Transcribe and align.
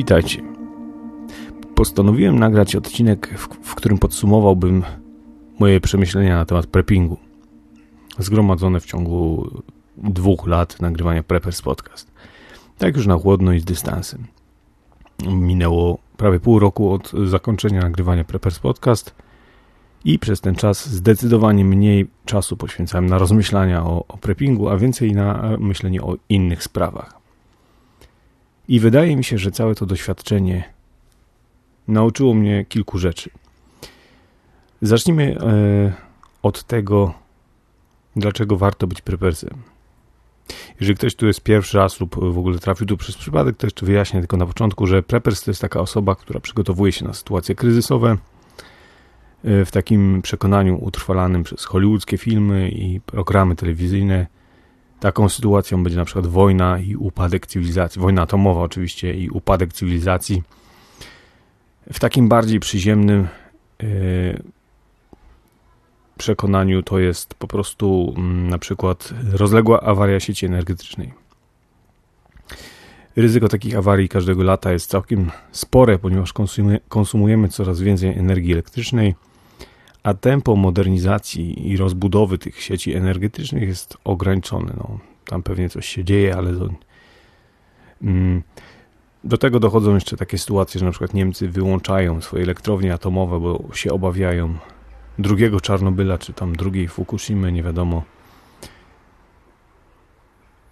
Witajcie. 0.00 0.42
Postanowiłem 1.74 2.38
nagrać 2.38 2.76
odcinek, 2.76 3.38
w, 3.38 3.48
w, 3.68 3.74
którym 3.74 3.98
podsumowałbym 3.98 4.82
moje 5.58 5.80
przemyślenia 5.80 6.36
na 6.36 6.44
temat 6.44 6.66
preppingu. 6.66 7.16
Zgromadzone 8.18 8.80
w 8.80 8.86
ciągu 8.86 9.50
dwóch 9.96 10.46
lat 10.46 10.80
nagrywania 10.80 11.22
Preppers 11.22 11.62
Podcast. 11.62 12.10
Tak 12.78 12.96
już 12.96 13.06
na 13.06 13.16
chłodno 13.16 13.52
i 13.52 13.60
z 13.60 13.64
dystansem. 13.64 14.26
Minęło 15.28 15.98
prawie 16.16 16.40
pół 16.40 16.58
roku 16.58 16.92
od 16.92 17.12
zakończenia 17.24 17.80
nagrywania 17.80 18.24
Preppers 18.24 18.58
Podcast 18.58 19.14
i 20.04 20.18
przez 20.18 20.40
ten 20.40 20.54
czas 20.54 20.88
zdecydowanie 20.88 21.64
mniej 21.64 22.08
czasu 22.24 22.56
poświęcałem 22.56 23.06
na 23.06 23.18
rozmyślania 23.18 23.84
o, 23.84 24.04
o 24.08 24.18
preppingu, 24.18 24.68
a 24.68 24.76
więcej 24.76 25.12
na 25.12 25.56
myślenie 25.58 26.02
o 26.02 26.16
innych 26.28 26.62
sprawach. 26.62 27.19
I 28.70 28.80
wydaje 28.80 29.16
mi 29.16 29.24
się, 29.24 29.38
że 29.38 29.50
całe 29.50 29.74
to 29.74 29.86
doświadczenie 29.86 30.64
nauczyło 31.88 32.34
mnie 32.34 32.64
kilku 32.64 32.98
rzeczy. 32.98 33.30
Zacznijmy 34.82 35.36
e, 35.40 35.92
od 36.42 36.64
tego, 36.64 37.14
dlaczego 38.16 38.56
warto 38.56 38.86
być 38.86 39.00
prepersem. 39.00 39.62
Jeżeli 40.80 40.96
ktoś 40.96 41.14
tu 41.14 41.26
jest 41.26 41.40
pierwszy 41.40 41.78
raz 41.78 42.00
lub 42.00 42.32
w 42.32 42.38
ogóle 42.38 42.58
trafił 42.58 42.86
tu 42.86 42.96
przez 42.96 43.16
przypadek, 43.16 43.56
to 43.56 43.66
jeszcze 43.66 43.86
wyjaśnię 43.86 44.20
tylko 44.20 44.36
na 44.36 44.46
początku, 44.46 44.86
że 44.86 45.02
preppers 45.02 45.44
to 45.44 45.50
jest 45.50 45.60
taka 45.60 45.80
osoba, 45.80 46.14
która 46.14 46.40
przygotowuje 46.40 46.92
się 46.92 47.04
na 47.04 47.14
sytuacje 47.14 47.54
kryzysowe 47.54 48.16
e, 49.44 49.64
w 49.64 49.70
takim 49.70 50.22
przekonaniu 50.22 50.84
utrwalanym 50.84 51.42
przez 51.42 51.64
hollywoodzkie 51.64 52.18
filmy 52.18 52.70
i 52.70 53.00
programy 53.00 53.56
telewizyjne, 53.56 54.26
Taką 55.00 55.28
sytuacją 55.28 55.82
będzie 55.82 55.98
na 55.98 56.04
przykład 56.04 56.26
wojna 56.26 56.78
i 56.78 56.96
upadek 56.96 57.46
cywilizacji, 57.46 58.00
wojna 58.00 58.22
atomowa 58.22 58.60
oczywiście 58.60 59.14
i 59.14 59.30
upadek 59.30 59.72
cywilizacji. 59.72 60.42
W 61.92 61.98
takim 61.98 62.28
bardziej 62.28 62.60
przyziemnym 62.60 63.28
yy, 63.82 64.42
przekonaniu 66.18 66.82
to 66.82 66.98
jest 66.98 67.34
po 67.34 67.46
prostu 67.46 68.14
yy, 68.16 68.22
na 68.22 68.58
przykład 68.58 69.14
rozległa 69.32 69.80
awaria 69.80 70.20
sieci 70.20 70.46
energetycznej. 70.46 71.12
Ryzyko 73.16 73.48
takich 73.48 73.76
awarii 73.76 74.08
każdego 74.08 74.42
lata 74.42 74.72
jest 74.72 74.90
całkiem 74.90 75.30
spore, 75.52 75.98
ponieważ 75.98 76.32
konsumujemy 76.88 77.48
coraz 77.48 77.80
więcej 77.80 78.18
energii 78.18 78.52
elektrycznej 78.52 79.14
a 80.02 80.14
tempo 80.14 80.56
modernizacji 80.56 81.70
i 81.70 81.76
rozbudowy 81.76 82.38
tych 82.38 82.62
sieci 82.62 82.94
energetycznych 82.94 83.68
jest 83.68 83.98
ograniczone. 84.04 84.72
No, 84.76 84.98
tam 85.24 85.42
pewnie 85.42 85.68
coś 85.68 85.86
się 85.86 86.04
dzieje, 86.04 86.36
ale 86.36 86.52
to, 86.52 86.68
mm, 88.02 88.42
do 89.24 89.38
tego 89.38 89.60
dochodzą 89.60 89.94
jeszcze 89.94 90.16
takie 90.16 90.38
sytuacje, 90.38 90.78
że 90.78 90.84
na 90.84 90.90
przykład 90.90 91.14
Niemcy 91.14 91.48
wyłączają 91.48 92.20
swoje 92.20 92.42
elektrownie 92.42 92.94
atomowe, 92.94 93.40
bo 93.40 93.64
się 93.74 93.92
obawiają 93.92 94.54
drugiego 95.18 95.60
Czarnobyla, 95.60 96.18
czy 96.18 96.32
tam 96.32 96.56
drugiej 96.56 96.88
Fukushimy, 96.88 97.52
nie 97.52 97.62
wiadomo. 97.62 98.02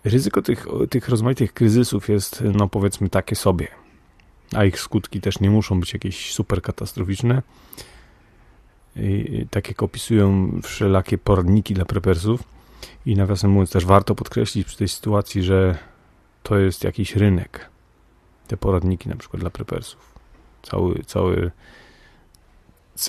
Ryzyko 0.04 0.42
tych, 0.42 0.66
tych 0.90 1.08
rozmaitych 1.08 1.52
kryzysów 1.52 2.08
jest, 2.08 2.44
no 2.54 2.68
powiedzmy, 2.68 3.08
takie 3.08 3.36
sobie, 3.36 3.68
a 4.54 4.64
ich 4.64 4.80
skutki 4.80 5.20
też 5.20 5.40
nie 5.40 5.50
muszą 5.50 5.80
być 5.80 5.92
jakieś 5.92 6.32
super 6.32 6.62
katastroficzne 6.62 7.42
tak 9.50 9.68
jak 9.68 9.82
opisują 9.82 10.52
wszelakie 10.62 11.18
poradniki 11.18 11.74
dla 11.74 11.84
prepersów. 11.84 12.42
I 13.06 13.16
nawiasem 13.16 13.50
mówiąc, 13.50 13.70
też 13.70 13.86
warto 13.86 14.14
podkreślić 14.14 14.66
przy 14.66 14.76
tej 14.76 14.88
sytuacji, 14.88 15.42
że 15.42 15.78
to 16.42 16.58
jest 16.58 16.84
jakiś 16.84 17.16
rynek. 17.16 17.70
Te 18.46 18.56
poradniki 18.56 19.08
na 19.08 19.16
przykład 19.16 19.40
dla 19.40 19.50
prepersów. 19.50 20.14
Cały, 20.62 21.02
cały, 21.04 21.50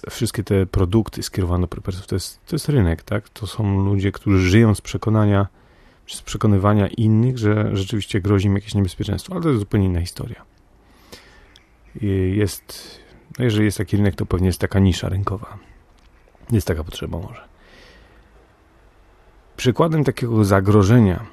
wszystkie 0.10 0.44
te 0.44 0.66
produkty 0.66 1.24
skierowane 1.24 1.62
do 1.62 1.68
prepersów 1.68 2.08
to 2.08 2.16
jest, 2.16 2.46
to 2.46 2.56
jest 2.56 2.70
rynek, 2.70 3.04
tak? 3.04 3.30
To 3.30 3.48
są 3.48 3.86
ludzie, 3.86 4.12
którzy 4.12 4.50
żyją 4.50 4.76
z 4.76 4.82
przekonania, 4.82 5.48
z 6.08 6.22
przekonywania 6.22 6.88
innych, 6.88 7.38
że 7.38 7.70
rzeczywiście 7.74 8.22
grozi 8.22 8.48
im 8.48 8.56
jakieś 8.56 8.76
niebezpieczeństwo, 8.76 9.34
ale 9.34 9.42
to 9.42 9.50
jest 9.50 9.60
zupełnie 9.60 9.86
inna 9.86 10.02
historia. 10.02 10.46
Jest, 12.32 13.00
no 13.40 13.46
jeżeli 13.46 13.66
jest 13.66 13.78
taki 13.78 13.98
rynek, 13.98 14.16
to 14.16 14.26
pewnie 14.26 14.48
jest 14.48 14.60
taka 14.60 14.80
nisza 14.80 15.10
rynkowa. 15.10 15.58
Jest 16.52 16.68
taka 16.68 16.84
potrzeba 16.84 17.18
może. 17.18 17.42
Przykładem 19.58 20.04
takiego 20.04 20.46
zagrożenia 20.46 21.26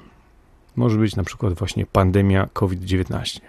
może 0.75 0.97
być 0.97 1.15
na 1.15 1.23
przykład 1.23 1.53
właśnie 1.53 1.85
pandemia 1.85 2.49
COVID-19. 2.53 3.39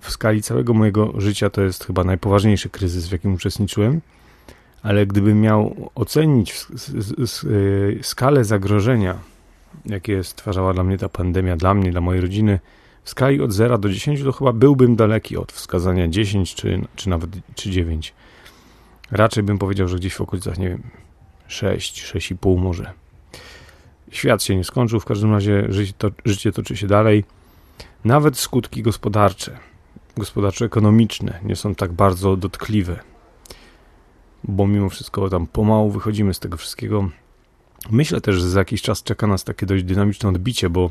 W 0.00 0.10
skali 0.10 0.42
całego 0.42 0.74
mojego 0.74 1.20
życia 1.20 1.50
to 1.50 1.62
jest 1.62 1.84
chyba 1.84 2.04
najpoważniejszy 2.04 2.70
kryzys, 2.70 3.08
w 3.08 3.12
jakim 3.12 3.34
uczestniczyłem, 3.34 4.00
ale 4.82 5.06
gdybym 5.06 5.40
miał 5.40 5.90
ocenić 5.94 6.54
e, 6.54 8.02
skalę 8.02 8.44
zagrożenia, 8.44 9.18
jakie 9.86 10.24
stwarzała 10.24 10.74
dla 10.74 10.84
mnie 10.84 10.98
ta 10.98 11.08
pandemia, 11.08 11.56
dla 11.56 11.74
mnie, 11.74 11.90
dla 11.90 12.00
mojej 12.00 12.20
rodziny, 12.20 12.58
w 13.04 13.10
skali 13.10 13.40
od 13.40 13.52
0 13.52 13.78
do 13.78 13.88
10, 13.88 14.22
to 14.22 14.32
chyba 14.32 14.52
byłbym 14.52 14.96
daleki 14.96 15.36
od 15.36 15.52
wskazania 15.52 16.08
10 16.08 16.54
czy, 16.54 16.80
czy 16.96 17.08
nawet 17.08 17.30
czy 17.54 17.70
9. 17.70 18.14
Raczej 19.10 19.42
bym 19.42 19.58
powiedział, 19.58 19.88
że 19.88 19.96
gdzieś 19.96 20.14
w 20.14 20.20
okolicach, 20.20 20.58
nie 20.58 20.68
wiem, 20.68 20.82
6, 21.46 22.04
6,5 22.14 22.58
może. 22.58 22.92
Świat 24.10 24.42
się 24.42 24.56
nie 24.56 24.64
skończył, 24.64 25.00
w 25.00 25.04
każdym 25.04 25.32
razie 25.32 25.66
życie, 25.68 25.92
to, 25.98 26.10
życie 26.24 26.52
toczy 26.52 26.76
się 26.76 26.86
dalej. 26.86 27.24
Nawet 28.04 28.38
skutki 28.38 28.82
gospodarcze, 28.82 29.58
gospodarczo-ekonomiczne 30.16 31.40
nie 31.42 31.56
są 31.56 31.74
tak 31.74 31.92
bardzo 31.92 32.36
dotkliwe, 32.36 33.00
bo 34.44 34.66
mimo 34.66 34.88
wszystko 34.88 35.28
tam 35.28 35.46
pomału 35.46 35.90
wychodzimy 35.90 36.34
z 36.34 36.38
tego 36.38 36.56
wszystkiego. 36.56 37.10
Myślę 37.90 38.20
też, 38.20 38.36
że 38.36 38.50
za 38.50 38.58
jakiś 38.58 38.82
czas 38.82 39.02
czeka 39.02 39.26
nas 39.26 39.44
takie 39.44 39.66
dość 39.66 39.84
dynamiczne 39.84 40.28
odbicie, 40.28 40.70
bo 40.70 40.90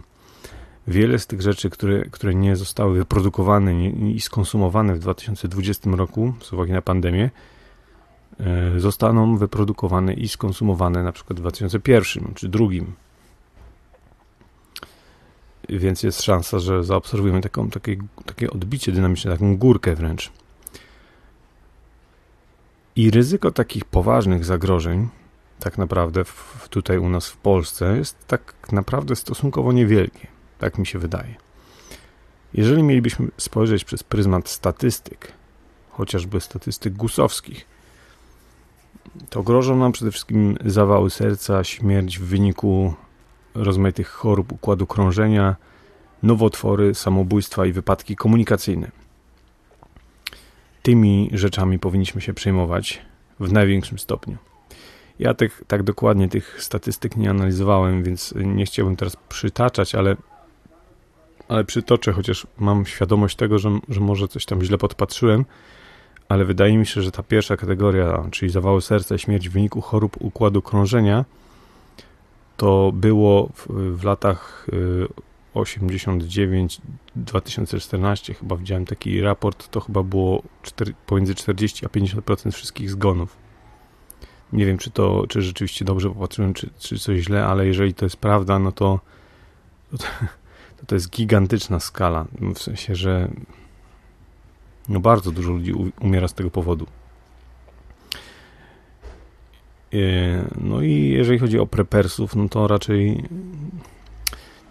wiele 0.87 1.19
z 1.19 1.27
tych 1.27 1.41
rzeczy, 1.41 1.69
które, 1.69 2.05
które 2.05 2.35
nie 2.35 2.55
zostały 2.55 2.97
wyprodukowane 2.97 3.89
i 3.89 4.21
skonsumowane 4.21 4.95
w 4.95 4.99
2020 4.99 5.89
roku 5.89 6.33
z 6.41 6.53
uwagi 6.53 6.71
na 6.71 6.81
pandemię, 6.81 7.29
zostaną 8.77 9.37
wyprodukowane 9.37 10.13
i 10.13 10.27
skonsumowane 10.27 11.03
na 11.03 11.11
przykład 11.11 11.39
w 11.39 11.41
2001 11.41 12.33
czy 12.35 12.49
drugim. 12.49 12.93
Więc 15.69 16.03
jest 16.03 16.21
szansa, 16.21 16.59
że 16.59 16.83
zaobserwujemy 16.83 17.41
taką, 17.41 17.69
takie, 17.69 17.97
takie 18.25 18.51
odbicie 18.51 18.91
dynamiczne, 18.91 19.31
taką 19.31 19.57
górkę 19.57 19.95
wręcz. 19.95 20.31
I 22.95 23.11
ryzyko 23.11 23.51
takich 23.51 23.85
poważnych 23.85 24.45
zagrożeń, 24.45 25.07
tak 25.59 25.77
naprawdę 25.77 26.23
w, 26.23 26.67
tutaj 26.69 26.97
u 26.97 27.09
nas 27.09 27.27
w 27.27 27.37
Polsce, 27.37 27.97
jest 27.97 28.27
tak 28.27 28.71
naprawdę 28.71 29.15
stosunkowo 29.15 29.73
niewielkie. 29.73 30.27
Tak 30.59 30.77
mi 30.77 30.87
się 30.87 30.99
wydaje. 30.99 31.35
Jeżeli 32.53 32.83
mielibyśmy 32.83 33.27
spojrzeć 33.37 33.83
przez 33.83 34.03
pryzmat 34.03 34.49
statystyk, 34.49 35.31
chociażby 35.91 36.41
statystyk 36.41 36.93
gusowskich, 36.93 37.76
to 39.29 39.43
grożą 39.43 39.77
nam 39.77 39.91
przede 39.91 40.11
wszystkim 40.11 40.57
zawały 40.65 41.09
serca, 41.09 41.63
śmierć 41.63 42.19
w 42.19 42.23
wyniku 42.23 42.93
rozmaitych 43.53 44.07
chorób 44.07 44.51
układu 44.51 44.87
krążenia, 44.87 45.55
nowotwory, 46.23 46.95
samobójstwa 46.95 47.65
i 47.65 47.71
wypadki 47.71 48.15
komunikacyjne. 48.15 48.91
Tymi 50.83 51.29
rzeczami 51.33 51.79
powinniśmy 51.79 52.21
się 52.21 52.33
przejmować 52.33 53.01
w 53.39 53.51
największym 53.51 53.99
stopniu. 53.99 54.37
Ja 55.19 55.33
tych, 55.33 55.63
tak 55.67 55.83
dokładnie 55.83 56.29
tych 56.29 56.63
statystyk 56.63 57.15
nie 57.15 57.29
analizowałem, 57.29 58.03
więc 58.03 58.33
nie 58.35 58.65
chciałbym 58.65 58.95
teraz 58.95 59.17
przytaczać, 59.29 59.95
ale, 59.95 60.15
ale 61.47 61.63
przytoczę, 61.63 62.11
chociaż 62.11 62.47
mam 62.57 62.85
świadomość 62.85 63.35
tego, 63.35 63.59
że, 63.59 63.79
że 63.89 63.99
może 63.99 64.27
coś 64.27 64.45
tam 64.45 64.63
źle 64.63 64.77
podpatrzyłem 64.77 65.45
ale 66.29 66.45
wydaje 66.45 66.77
mi 66.77 66.85
się, 66.85 67.01
że 67.01 67.11
ta 67.11 67.23
pierwsza 67.23 67.57
kategoria, 67.57 68.23
czyli 68.31 68.51
zawały 68.51 68.81
serca 68.81 69.15
i 69.15 69.19
śmierć 69.19 69.49
w 69.49 69.51
wyniku 69.51 69.81
chorób 69.81 70.17
układu 70.19 70.61
krążenia, 70.61 71.25
to 72.57 72.91
było 72.93 73.49
w, 73.53 73.67
w 73.97 74.03
latach 74.03 74.67
89-2014, 75.55 78.31
y, 78.31 78.33
chyba 78.33 78.55
widziałem 78.55 78.85
taki 78.85 79.21
raport, 79.21 79.69
to 79.69 79.79
chyba 79.79 80.03
było 80.03 80.43
4, 80.61 80.93
pomiędzy 81.05 81.35
40 81.35 81.85
a 81.85 81.89
50% 81.89 82.51
wszystkich 82.51 82.91
zgonów. 82.91 83.37
Nie 84.53 84.65
wiem, 84.65 84.77
czy 84.77 84.91
to, 84.91 85.25
czy 85.29 85.41
rzeczywiście 85.41 85.85
dobrze 85.85 86.09
popatrzyłem, 86.09 86.53
czy, 86.53 86.69
czy 86.79 86.99
coś 86.99 87.19
źle, 87.19 87.45
ale 87.45 87.67
jeżeli 87.67 87.93
to 87.93 88.05
jest 88.05 88.17
prawda, 88.17 88.59
no 88.59 88.71
to 88.71 88.99
to, 90.77 90.85
to 90.87 90.95
jest 90.95 91.09
gigantyczna 91.09 91.79
skala. 91.79 92.25
W 92.55 92.59
sensie, 92.59 92.95
że 92.95 93.29
no 94.89 94.99
bardzo 94.99 95.31
dużo 95.31 95.51
ludzi 95.51 95.73
umiera 96.01 96.27
z 96.27 96.33
tego 96.33 96.51
powodu. 96.51 96.87
E, 99.93 99.97
no 100.61 100.81
i 100.81 101.09
jeżeli 101.09 101.39
chodzi 101.39 101.59
o 101.59 101.65
prepersów, 101.65 102.35
no 102.35 102.49
to 102.49 102.67
raczej 102.67 103.23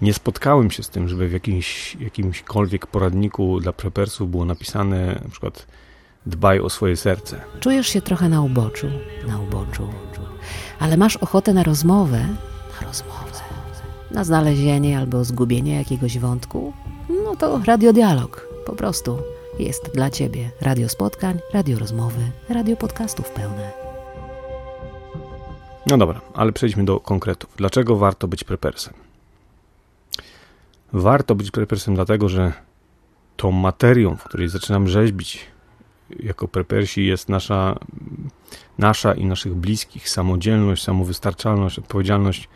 nie 0.02 0.14
spotkałem 0.14 0.70
się 0.70 0.82
z 0.82 0.88
tym, 0.88 1.08
żeby 1.08 1.28
w 1.28 1.32
jakimś, 1.32 1.96
jakimśkolwiek 2.00 2.86
poradniku 2.86 3.60
dla 3.60 3.72
prepersów 3.72 4.30
było 4.30 4.44
napisane 4.44 5.20
na 5.24 5.30
przykład 5.30 5.66
dbaj 6.26 6.60
o 6.60 6.70
swoje 6.70 6.96
serce. 6.96 7.40
Czujesz 7.60 7.86
się 7.86 8.02
trochę 8.02 8.28
na 8.28 8.42
uboczu, 8.42 8.86
na 9.26 9.40
uboczu, 9.40 9.88
ale 10.78 10.96
masz 10.96 11.16
ochotę 11.16 11.54
na 11.54 11.62
rozmowę, 11.62 12.26
na 12.80 12.86
rozmowę, 12.86 13.16
na 14.10 14.24
znalezienie 14.24 14.98
albo 14.98 15.24
zgubienie 15.24 15.76
jakiegoś 15.76 16.18
wątku? 16.18 16.72
No 17.24 17.36
to 17.36 17.60
radiodialog, 17.64 18.48
po 18.66 18.72
prostu 18.72 19.18
jest 19.58 19.90
dla 19.94 20.10
Ciebie. 20.10 20.50
Radio 20.60 20.88
spotkań, 20.88 21.38
radio 21.52 21.78
rozmowy, 21.78 22.30
radio 22.48 22.76
podcastów 22.76 23.30
pełne. 23.30 23.72
No 25.86 25.98
dobra, 25.98 26.20
ale 26.34 26.52
przejdźmy 26.52 26.84
do 26.84 27.00
konkretów. 27.00 27.50
Dlaczego 27.56 27.96
warto 27.96 28.28
być 28.28 28.44
prepersem? 28.44 28.94
Warto 30.92 31.34
być 31.34 31.50
prepersem 31.50 31.94
dlatego, 31.94 32.28
że 32.28 32.52
tą 33.36 33.50
materią, 33.50 34.16
w 34.16 34.24
której 34.24 34.48
zaczynam 34.48 34.88
rzeźbić 34.88 35.46
jako 36.10 36.48
prepersi 36.48 37.06
jest 37.06 37.28
nasza, 37.28 37.78
nasza 38.78 39.14
i 39.14 39.24
naszych 39.24 39.54
bliskich 39.54 40.08
samodzielność, 40.08 40.82
samowystarczalność, 40.82 41.78
odpowiedzialność. 41.78 42.48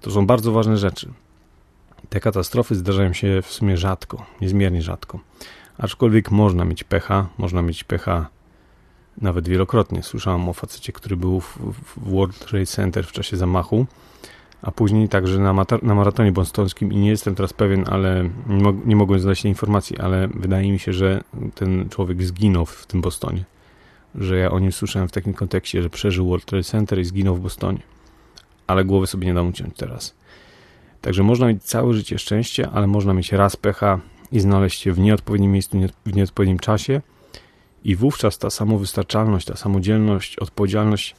To 0.00 0.10
są 0.10 0.26
bardzo 0.26 0.52
ważne 0.52 0.76
rzeczy. 0.76 1.12
Te 2.08 2.20
katastrofy 2.20 2.74
zdarzają 2.74 3.12
się 3.12 3.42
w 3.42 3.52
sumie 3.52 3.76
rzadko, 3.76 4.26
niezmiernie 4.40 4.82
rzadko. 4.82 5.20
Aczkolwiek 5.80 6.30
można 6.30 6.64
mieć 6.64 6.84
pecha, 6.84 7.26
można 7.38 7.62
mieć 7.62 7.84
pecha 7.84 8.28
nawet 9.20 9.48
wielokrotnie. 9.48 10.02
Słyszałem 10.02 10.48
o 10.48 10.52
facecie, 10.52 10.92
który 10.92 11.16
był 11.16 11.40
w, 11.40 11.58
w 11.58 12.10
World 12.10 12.38
Trade 12.38 12.66
Center 12.66 13.06
w 13.06 13.12
czasie 13.12 13.36
zamachu, 13.36 13.86
a 14.62 14.70
później 14.70 15.08
także 15.08 15.38
na, 15.38 15.52
na 15.82 15.94
maratonie 15.94 16.32
bostońskim 16.32 16.92
i 16.92 16.96
nie 16.96 17.08
jestem 17.08 17.34
teraz 17.34 17.52
pewien, 17.52 17.84
ale 17.88 18.30
nie, 18.46 18.62
mo 18.62 18.72
nie 18.84 18.96
mogłem 18.96 19.20
znaleźć 19.20 19.42
tej 19.42 19.50
informacji, 19.50 19.98
ale 19.98 20.28
wydaje 20.28 20.72
mi 20.72 20.78
się, 20.78 20.92
że 20.92 21.24
ten 21.54 21.88
człowiek 21.88 22.22
zginął 22.22 22.66
w 22.66 22.86
tym 22.86 23.00
Bostonie. 23.00 23.44
Że 24.14 24.36
ja 24.36 24.50
o 24.50 24.58
nim 24.58 24.72
słyszałem 24.72 25.08
w 25.08 25.12
takim 25.12 25.34
kontekście, 25.34 25.82
że 25.82 25.90
przeżył 25.90 26.28
World 26.28 26.44
Trade 26.44 26.64
Center 26.64 26.98
i 26.98 27.04
zginął 27.04 27.36
w 27.36 27.40
Bostonie. 27.40 27.82
Ale 28.66 28.84
głowy 28.84 29.06
sobie 29.06 29.26
nie 29.26 29.34
dam 29.34 29.48
uciąć 29.48 29.76
teraz. 29.76 30.14
Także 31.00 31.22
można 31.22 31.46
mieć 31.46 31.62
całe 31.62 31.94
życie 31.94 32.18
szczęście, 32.18 32.70
ale 32.70 32.86
można 32.86 33.14
mieć 33.14 33.32
raz 33.32 33.56
pecha 33.56 34.00
i 34.32 34.40
znaleźć 34.40 34.80
się 34.80 34.92
w 34.92 34.98
nieodpowiednim 34.98 35.52
miejscu, 35.52 35.78
w 36.06 36.14
nieodpowiednim 36.14 36.58
czasie 36.58 37.00
i 37.84 37.96
wówczas 37.96 38.38
ta 38.38 38.50
samowystarczalność, 38.50 39.46
ta 39.46 39.56
samodzielność, 39.56 40.36
odpowiedzialność 40.36 41.16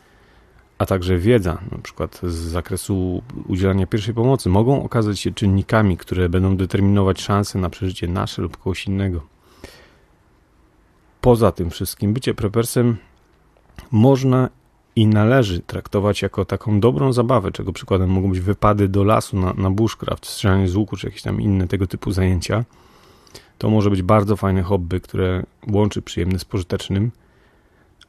a 0.82 0.86
także 0.86 1.18
wiedza, 1.18 1.58
na 1.72 1.78
przykład 1.78 2.22
z 2.24 2.34
zakresu 2.34 3.22
udzielania 3.48 3.88
pierwszej 3.88 4.14
pomocy, 4.14 4.50
mogą 4.50 4.84
okazać 4.84 5.20
się 5.20 5.32
czynnikami, 5.32 5.98
które 5.98 6.30
będą 6.30 6.58
determinować 6.58 7.22
szanse 7.22 7.60
na 7.60 7.70
przeżycie 7.70 8.08
nasze 8.08 8.42
lub 8.42 8.58
kogoś 8.58 8.88
innego. 8.88 9.22
Poza 11.22 11.52
tym 11.52 11.70
wszystkim, 11.70 12.14
bycie 12.14 12.34
prepersem 12.34 12.98
można 13.92 14.50
i 14.96 15.08
należy 15.08 15.60
traktować 15.60 16.22
jako 16.22 16.46
taką 16.46 16.80
dobrą 16.80 17.14
zabawę, 17.14 17.52
czego 17.52 17.74
przykładem 17.74 18.10
mogą 18.10 18.30
być 18.30 18.40
wypady 18.40 18.88
do 18.88 19.04
lasu 19.04 19.38
na, 19.38 19.54
na 19.54 19.72
bushcraft, 19.72 20.26
strzelanie 20.26 20.68
z 20.68 20.76
łuku, 20.76 20.98
czy 20.98 21.08
jakieś 21.08 21.22
tam 21.22 21.42
inne 21.42 21.68
tego 21.68 21.88
typu 21.88 22.12
zajęcia. 22.12 22.64
To 23.62 23.70
może 23.70 23.90
być 23.90 24.02
bardzo 24.02 24.36
fajne 24.36 24.64
hobby, 24.64 25.02
które 25.02 25.44
łączy 25.72 26.02
przyjemne 26.02 26.40
z 26.40 26.46
pożytecznym 26.46 27.12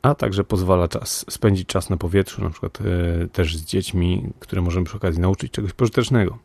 a 0.02 0.14
także 0.14 0.44
pozwala 0.44 0.88
czas, 0.88 1.24
spędzić 1.30 1.68
czas 1.68 1.90
na 1.90 1.96
powietrzu, 1.96 2.44
na 2.44 2.50
przykład 2.50 2.78
e, 2.80 3.28
też 3.28 3.56
z 3.56 3.64
dziećmi, 3.64 4.28
które 4.40 4.62
możemy 4.62 4.86
przy 4.86 4.96
okazji 4.96 5.20
nauczyć 5.20 5.52
czegoś 5.52 5.72
pożytecznego. 5.72 6.38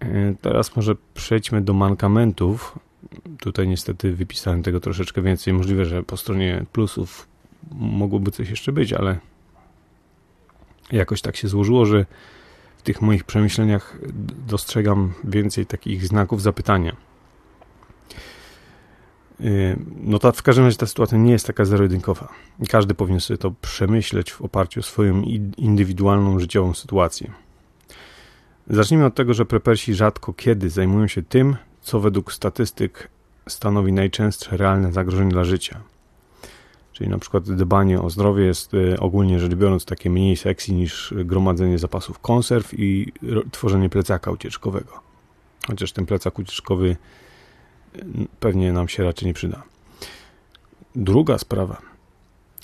E, 0.00 0.34
teraz 0.40 0.76
może 0.76 0.94
przejdźmy 1.14 1.60
do 1.60 1.72
mankamentów. 1.72 2.78
Tutaj 3.40 3.68
niestety 3.68 4.12
wypisałem 4.12 4.62
tego 4.62 4.80
troszeczkę 4.80 5.22
więcej. 5.22 5.52
Możliwe, 5.52 5.84
że 5.84 6.02
po 6.02 6.16
stronie 6.16 6.64
plusów 6.72 7.28
mogłoby 7.72 8.30
coś 8.30 8.50
jeszcze 8.50 8.72
być, 8.72 8.92
ale 8.92 9.18
jakoś 10.92 11.22
tak 11.22 11.36
się 11.36 11.48
złożyło, 11.48 11.86
że 11.86 12.06
tych 12.84 13.02
moich 13.02 13.24
przemyśleniach 13.24 13.98
dostrzegam 14.46 15.12
więcej 15.24 15.66
takich 15.66 16.06
znaków 16.06 16.42
zapytania. 16.42 16.96
Y, 19.40 19.76
no 20.02 20.18
to 20.18 20.32
w 20.32 20.42
każdym 20.42 20.64
razie 20.64 20.76
ta 20.76 20.86
sytuacja 20.86 21.18
nie 21.18 21.32
jest 21.32 21.46
taka 21.46 21.64
zero-jedynkowa. 21.64 22.28
Każdy 22.68 22.94
powinien 22.94 23.20
sobie 23.20 23.38
to 23.38 23.50
przemyśleć 23.62 24.32
w 24.32 24.42
oparciu 24.42 24.80
o 24.80 24.82
swoją 24.82 25.22
indywidualną 25.56 26.38
życiową 26.38 26.74
sytuację. 26.74 27.30
Zacznijmy 28.70 29.06
od 29.06 29.14
tego, 29.14 29.34
że 29.34 29.44
prepersi 29.44 29.94
rzadko 29.94 30.32
kiedy 30.32 30.70
zajmują 30.70 31.06
się 31.06 31.22
tym, 31.22 31.56
co 31.82 32.00
według 32.00 32.32
statystyk 32.32 33.08
stanowi 33.48 33.92
najczęstsze 33.92 34.56
realne 34.56 34.92
zagrożenie 34.92 35.30
dla 35.30 35.44
życia. 35.44 35.80
Czyli 36.94 37.10
na 37.10 37.18
przykład 37.18 37.50
dbanie 37.50 38.00
o 38.00 38.10
zdrowie 38.10 38.44
jest 38.44 38.74
y, 38.74 39.00
ogólnie 39.00 39.40
rzecz 39.40 39.54
biorąc 39.54 39.84
takie 39.84 40.10
mniej 40.10 40.36
sexy 40.36 40.72
niż 40.72 41.14
gromadzenie 41.24 41.78
zapasów 41.78 42.18
konserw 42.18 42.78
i 42.78 43.12
tworzenie 43.50 43.88
plecaka 43.88 44.30
ucieczkowego. 44.30 44.92
Chociaż 45.66 45.92
ten 45.92 46.06
plecak 46.06 46.38
ucieczkowy 46.38 46.96
pewnie 48.40 48.72
nam 48.72 48.88
się 48.88 49.04
raczej 49.04 49.28
nie 49.28 49.34
przyda. 49.34 49.62
Druga 50.94 51.38
sprawa. 51.38 51.82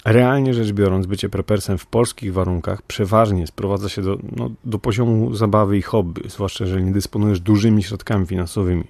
Realnie 0.04 0.54
rzecz 0.54 0.72
biorąc, 0.72 1.06
bycie 1.06 1.28
prepersem 1.28 1.78
w 1.78 1.86
polskich 1.86 2.32
warunkach 2.32 2.82
przeważnie 2.82 3.46
sprowadza 3.46 3.88
się 3.88 4.02
do, 4.02 4.18
no, 4.36 4.50
do 4.64 4.78
poziomu 4.78 5.34
zabawy 5.34 5.78
i 5.78 5.82
hobby, 5.82 6.22
zwłaszcza 6.28 6.64
jeżeli 6.64 6.84
nie 6.84 6.92
dysponujesz 6.92 7.40
dużymi 7.40 7.82
środkami 7.82 8.26
finansowymi, 8.26 8.84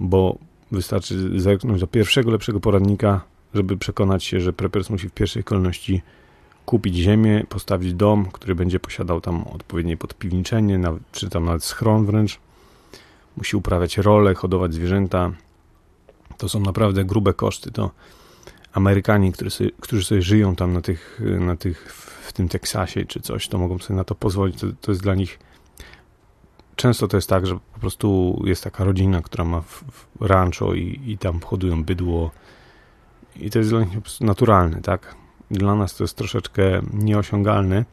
bo 0.00 0.38
wystarczy 0.72 1.40
zerknąć 1.40 1.80
do 1.80 1.86
pierwszego 1.86 2.30
lepszego 2.30 2.60
poradnika, 2.60 3.20
żeby 3.54 3.76
przekonać 3.76 4.24
się, 4.24 4.40
że 4.40 4.52
prepers 4.52 4.90
musi 4.90 5.08
w 5.08 5.12
pierwszej 5.12 5.44
kolejności 5.44 6.02
kupić 6.64 6.96
ziemię, 6.96 7.44
postawić 7.48 7.94
dom, 7.94 8.26
który 8.32 8.54
będzie 8.54 8.80
posiadał 8.80 9.20
tam 9.20 9.44
odpowiednie 9.44 9.96
podpiwniczenie, 9.96 10.80
czy 11.12 11.30
tam 11.30 11.44
nawet 11.44 11.64
schron 11.64 12.06
wręcz, 12.06 12.38
musi 13.36 13.56
uprawiać 13.56 13.98
role, 13.98 14.34
hodować 14.34 14.74
zwierzęta. 14.74 15.32
To 16.38 16.48
są 16.48 16.60
naprawdę 16.60 17.04
grube 17.04 17.34
koszty. 17.34 17.70
To 17.70 17.90
Amerykanie, 18.74 19.32
którzy 19.32 19.50
sobie, 19.50 19.70
którzy 19.80 20.04
sobie 20.04 20.22
żyją 20.22 20.56
tam 20.56 20.72
na 20.72 20.80
tych, 20.80 21.20
na 21.40 21.56
tych, 21.56 21.94
w 22.26 22.32
tym 22.32 22.48
Teksasie 22.48 23.04
czy 23.04 23.20
coś, 23.20 23.48
to 23.48 23.58
mogą 23.58 23.78
sobie 23.78 23.96
na 23.96 24.04
to 24.04 24.14
pozwolić. 24.14 24.60
To, 24.60 24.66
to 24.80 24.92
jest 24.92 25.02
dla 25.02 25.14
nich. 25.14 25.38
Często 26.76 27.08
to 27.08 27.16
jest 27.16 27.28
tak, 27.28 27.46
że 27.46 27.58
po 27.74 27.80
prostu 27.80 28.40
jest 28.44 28.64
taka 28.64 28.84
rodzina, 28.84 29.22
która 29.22 29.44
ma 29.44 29.60
w, 29.60 29.84
w 30.20 30.22
rancho 30.22 30.74
i, 30.74 31.00
i 31.06 31.18
tam 31.18 31.40
hodują 31.40 31.84
bydło. 31.84 32.30
I 33.36 33.50
to 33.50 33.58
jest 33.58 33.70
dla 33.70 33.80
nich 33.80 34.20
naturalne, 34.20 34.82
tak? 34.82 35.14
Dla 35.50 35.74
nas 35.74 35.96
to 35.96 36.04
jest 36.04 36.16
troszeczkę 36.16 36.62
nieosiągalne. 36.92 37.84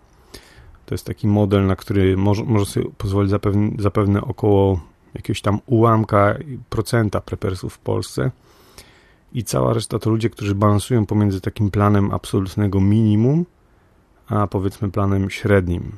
To 0.85 0.95
jest 0.95 1.05
taki 1.05 1.27
model, 1.27 1.65
na 1.65 1.75
który 1.75 2.17
może, 2.17 2.43
może 2.43 2.65
sobie 2.65 2.89
pozwolić 2.97 3.31
zapewne, 3.31 3.71
zapewne 3.79 4.21
około 4.21 4.79
jakiegoś 5.13 5.41
tam 5.41 5.59
ułamka 5.65 6.37
procenta 6.69 7.21
prepersów 7.21 7.73
w 7.73 7.79
Polsce 7.79 8.31
i 9.33 9.43
cała 9.43 9.73
reszta 9.73 9.99
to 9.99 10.09
ludzie, 10.09 10.29
którzy 10.29 10.55
balansują 10.55 11.05
pomiędzy 11.05 11.41
takim 11.41 11.71
planem 11.71 12.11
absolutnego 12.11 12.81
minimum, 12.81 13.45
a 14.27 14.47
powiedzmy 14.47 14.91
planem 14.91 15.29
średnim. 15.29 15.91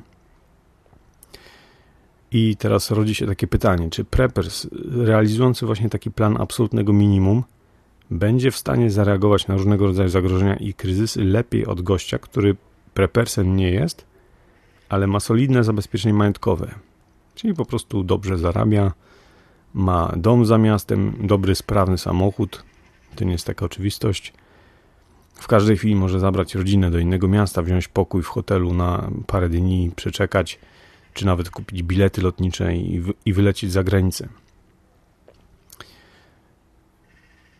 I 2.32 2.56
teraz 2.56 2.90
rodzi 2.90 3.14
się 3.14 3.26
takie 3.26 3.46
pytanie, 3.46 3.90
czy 3.90 4.04
preppers 4.04 4.66
realizujący 4.90 5.66
właśnie 5.66 5.90
taki 5.90 6.10
plan 6.10 6.36
absolutnego 6.40 6.92
minimum 6.92 7.42
będzie 8.10 8.50
w 8.50 8.56
stanie 8.56 8.90
zareagować 8.90 9.46
na 9.46 9.54
różnego 9.54 9.86
rodzaju 9.86 10.08
zagrożenia 10.08 10.56
i 10.56 10.74
kryzysy 10.74 11.24
lepiej 11.24 11.66
od 11.66 11.82
gościa, 11.82 12.18
który 12.18 12.56
preppersem 12.94 13.56
nie 13.56 13.70
jest, 13.70 14.04
ale 14.88 15.06
ma 15.06 15.20
solidne 15.20 15.64
zabezpieczenie 15.64 16.14
majątkowe, 16.14 16.74
czyli 17.34 17.54
po 17.54 17.64
prostu 17.64 18.04
dobrze 18.04 18.38
zarabia, 18.38 18.92
ma 19.74 20.12
dom 20.16 20.46
za 20.46 20.58
miastem, 20.58 21.14
dobry, 21.20 21.54
sprawny 21.54 21.98
samochód. 21.98 22.64
To 23.16 23.24
nie 23.24 23.32
jest 23.32 23.46
taka 23.46 23.66
oczywistość. 23.66 24.32
W 25.34 25.46
każdej 25.46 25.76
chwili 25.76 25.96
może 25.96 26.20
zabrać 26.20 26.54
rodzinę 26.54 26.90
do 26.90 26.98
innego 26.98 27.28
miasta, 27.28 27.62
wziąć 27.62 27.88
pokój 27.88 28.22
w 28.22 28.28
hotelu 28.28 28.74
na 28.74 29.10
parę 29.26 29.48
dni, 29.48 29.90
przeczekać, 29.96 30.58
czy 31.14 31.26
nawet 31.26 31.50
kupić 31.50 31.82
bilety 31.82 32.22
lotnicze 32.22 32.76
i, 32.76 33.02
i 33.24 33.32
wylecieć 33.32 33.72
za 33.72 33.84
granicę. 33.84 34.28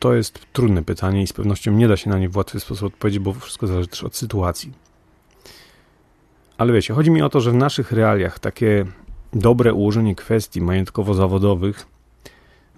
To 0.04 0.14
jest 0.14 0.46
trudne 0.52 0.82
pytanie 0.82 1.22
i 1.22 1.26
z 1.26 1.32
pewnością 1.32 1.72
nie 1.72 1.88
da 1.88 1.96
się 1.96 2.10
na 2.10 2.18
nie 2.18 2.28
w 2.28 2.36
łatwy 2.36 2.60
sposób 2.60 2.86
odpowiedzieć, 2.86 3.18
bo 3.18 3.32
wszystko 3.32 3.66
zależy 3.66 3.88
też 3.88 4.04
od 4.04 4.16
sytuacji. 4.16 4.72
Ale 6.58 6.72
wiecie, 6.72 6.94
chodzi 6.94 7.10
mi 7.10 7.22
o 7.22 7.28
to, 7.28 7.40
że 7.40 7.50
w 7.50 7.54
naszych 7.54 7.92
realiach 7.92 8.38
takie 8.38 8.84
dobre 9.32 9.74
ułożenie 9.74 10.14
kwestii 10.14 10.60
majątkowo-zawodowych 10.60 11.86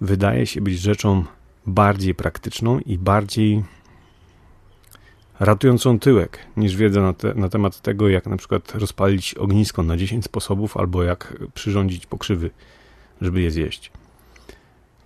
wydaje 0.01 0.45
się 0.45 0.61
być 0.61 0.79
rzeczą 0.79 1.23
bardziej 1.65 2.15
praktyczną 2.15 2.79
i 2.79 2.97
bardziej 2.97 3.63
ratującą 5.39 5.99
tyłek 5.99 6.39
niż 6.57 6.75
wiedza 6.75 7.01
na, 7.01 7.13
te, 7.13 7.33
na 7.33 7.49
temat 7.49 7.81
tego, 7.81 8.09
jak 8.09 8.25
na 8.25 8.37
przykład 8.37 8.75
rozpalić 8.75 9.33
ognisko 9.33 9.83
na 9.83 9.97
10 9.97 10.25
sposobów 10.25 10.77
albo 10.77 11.03
jak 11.03 11.33
przyrządzić 11.53 12.05
pokrzywy, 12.05 12.49
żeby 13.21 13.41
je 13.41 13.51
zjeść. 13.51 13.91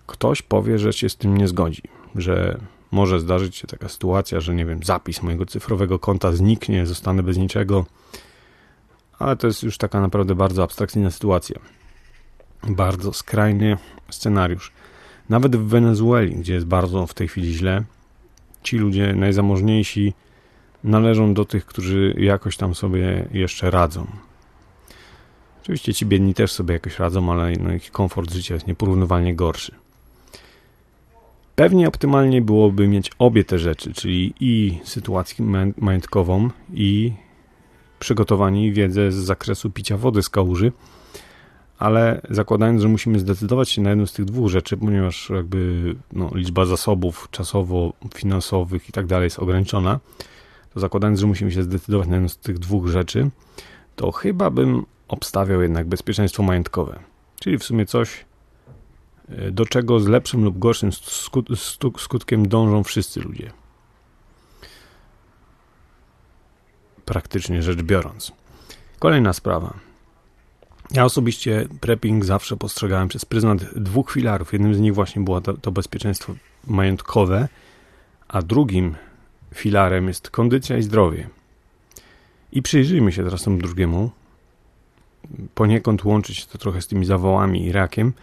Ktoś 0.07 0.41
powie, 0.41 0.79
że 0.79 0.93
się 0.93 1.09
z 1.09 1.15
tym 1.15 1.37
nie 1.37 1.47
zgodzi, 1.47 1.81
że 2.15 2.59
może 2.91 3.19
zdarzyć 3.19 3.55
się 3.55 3.67
taka 3.67 3.89
sytuacja, 3.89 4.39
że 4.39 4.55
nie 4.55 4.65
wiem, 4.65 4.83
zapis 4.83 5.23
mojego 5.23 5.45
cyfrowego 5.45 5.99
konta 5.99 6.31
zniknie, 6.31 6.85
zostanę 6.85 7.23
bez 7.23 7.37
niczego, 7.37 7.85
ale 9.19 9.35
to 9.35 9.47
jest 9.47 9.63
już 9.63 9.77
taka 9.77 10.01
naprawdę 10.01 10.35
bardzo 10.35 10.63
abstrakcyjna 10.63 11.11
sytuacja. 11.11 11.59
Bardzo 12.67 13.13
skrajny 13.13 13.77
scenariusz. 14.09 14.71
Nawet 15.29 15.55
w 15.55 15.67
Wenezueli, 15.67 16.35
gdzie 16.35 16.53
jest 16.53 16.65
bardzo 16.65 17.07
w 17.07 17.13
tej 17.13 17.27
chwili 17.27 17.53
źle, 17.53 17.83
ci 18.63 18.77
ludzie 18.77 19.13
najzamożniejsi 19.15 20.13
należą 20.83 21.33
do 21.33 21.45
tych, 21.45 21.65
którzy 21.65 22.15
jakoś 22.17 22.57
tam 22.57 22.75
sobie 22.75 23.27
jeszcze 23.31 23.71
radzą. 23.71 24.07
Oczywiście 25.61 25.93
ci 25.93 26.05
biedni 26.05 26.33
też 26.33 26.51
sobie 26.51 26.73
jakoś 26.73 26.99
radzą, 26.99 27.31
ale 27.31 27.51
no 27.51 27.73
ich 27.73 27.91
komfort 27.91 28.31
życia 28.31 28.53
jest 28.53 28.67
nieporównywalnie 28.67 29.35
gorszy. 29.35 29.75
Pewnie 31.61 31.87
optymalnie 31.87 32.41
byłoby 32.41 32.87
mieć 32.87 33.11
obie 33.19 33.43
te 33.43 33.59
rzeczy, 33.59 33.93
czyli 33.93 34.33
i 34.39 34.79
sytuację 34.83 35.45
majątkową, 35.77 36.49
i 36.73 37.13
przygotowanie 37.99 38.67
i 38.67 38.71
wiedzę 38.71 39.11
z 39.11 39.15
zakresu 39.15 39.69
picia 39.69 39.97
wody 39.97 40.23
z 40.23 40.29
kałuży, 40.29 40.71
ale 41.79 42.21
zakładając, 42.29 42.81
że 42.81 42.87
musimy 42.87 43.19
zdecydować 43.19 43.69
się 43.69 43.81
na 43.81 43.89
jedną 43.89 44.05
z 44.05 44.13
tych 44.13 44.25
dwóch 44.25 44.49
rzeczy, 44.49 44.77
ponieważ 44.77 45.29
jakby 45.29 45.95
no, 46.13 46.31
liczba 46.35 46.65
zasobów 46.65 47.27
czasowo-finansowych 47.31 48.89
i 48.89 48.91
tak 48.91 49.05
dalej 49.05 49.23
jest 49.23 49.39
ograniczona, 49.39 49.99
to 50.73 50.79
zakładając, 50.79 51.19
że 51.19 51.27
musimy 51.27 51.51
się 51.51 51.63
zdecydować 51.63 52.07
na 52.07 52.15
jedną 52.15 52.29
z 52.29 52.37
tych 52.37 52.59
dwóch 52.59 52.87
rzeczy, 52.87 53.29
to 53.95 54.11
chyba 54.11 54.49
bym 54.49 54.85
obstawiał 55.07 55.61
jednak 55.61 55.87
bezpieczeństwo 55.87 56.43
majątkowe. 56.43 56.99
Czyli 57.39 57.57
w 57.57 57.63
sumie 57.63 57.85
coś, 57.85 58.25
do 59.51 59.65
czego 59.65 59.99
z 59.99 60.07
lepszym 60.07 60.43
lub 60.43 60.59
gorszym 60.59 60.89
skutkiem 61.97 62.47
dążą 62.47 62.83
wszyscy 62.83 63.21
ludzie. 63.21 63.51
Praktycznie 67.05 67.61
rzecz 67.61 67.81
biorąc. 67.81 68.31
Kolejna 68.99 69.33
sprawa. 69.33 69.73
Ja 70.91 71.05
osobiście 71.05 71.67
prepping 71.81 72.25
zawsze 72.25 72.57
postrzegałem 72.57 73.07
przez 73.07 73.25
pryzmat 73.25 73.63
dwóch 73.75 74.11
filarów. 74.11 74.53
Jednym 74.53 74.75
z 74.75 74.79
nich 74.79 74.93
właśnie 74.93 75.21
było 75.21 75.41
to, 75.41 75.53
to 75.53 75.71
bezpieczeństwo 75.71 76.33
majątkowe, 76.67 77.47
a 78.27 78.41
drugim 78.41 78.95
filarem 79.55 80.07
jest 80.07 80.29
kondycja 80.29 80.77
i 80.77 80.83
zdrowie. 80.83 81.29
I 82.51 82.61
przyjrzyjmy 82.61 83.11
się 83.11 83.23
teraz 83.23 83.43
temu 83.43 83.57
drugiemu. 83.57 84.11
Poniekąd 85.55 86.05
łączyć 86.05 86.37
się 86.37 86.45
to 86.45 86.57
trochę 86.57 86.81
z 86.81 86.87
tymi 86.87 87.05
zawołami 87.05 87.65
i 87.65 87.71
rakiem. 87.71 88.13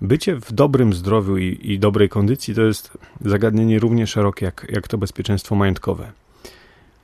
Bycie 0.00 0.36
w 0.36 0.52
dobrym 0.52 0.92
zdrowiu 0.92 1.36
i, 1.36 1.58
i 1.62 1.78
dobrej 1.78 2.08
kondycji 2.08 2.54
to 2.54 2.62
jest 2.62 2.98
zagadnienie 3.20 3.78
równie 3.78 4.06
szerokie 4.06 4.46
jak, 4.46 4.66
jak 4.70 4.88
to 4.88 4.98
bezpieczeństwo 4.98 5.54
majątkowe. 5.54 6.12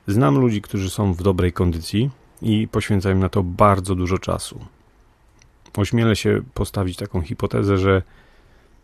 Znam 0.07 0.39
ludzi, 0.39 0.61
którzy 0.61 0.89
są 0.89 1.13
w 1.13 1.23
dobrej 1.23 1.53
kondycji 1.53 2.09
i 2.41 2.67
poświęcają 2.67 3.15
na 3.15 3.29
to 3.29 3.43
bardzo 3.43 3.95
dużo 3.95 4.17
czasu 4.17 4.65
ośmielę 5.77 6.15
się 6.15 6.41
postawić 6.53 6.97
taką 6.97 7.21
hipotezę, 7.21 7.77
że 7.77 8.01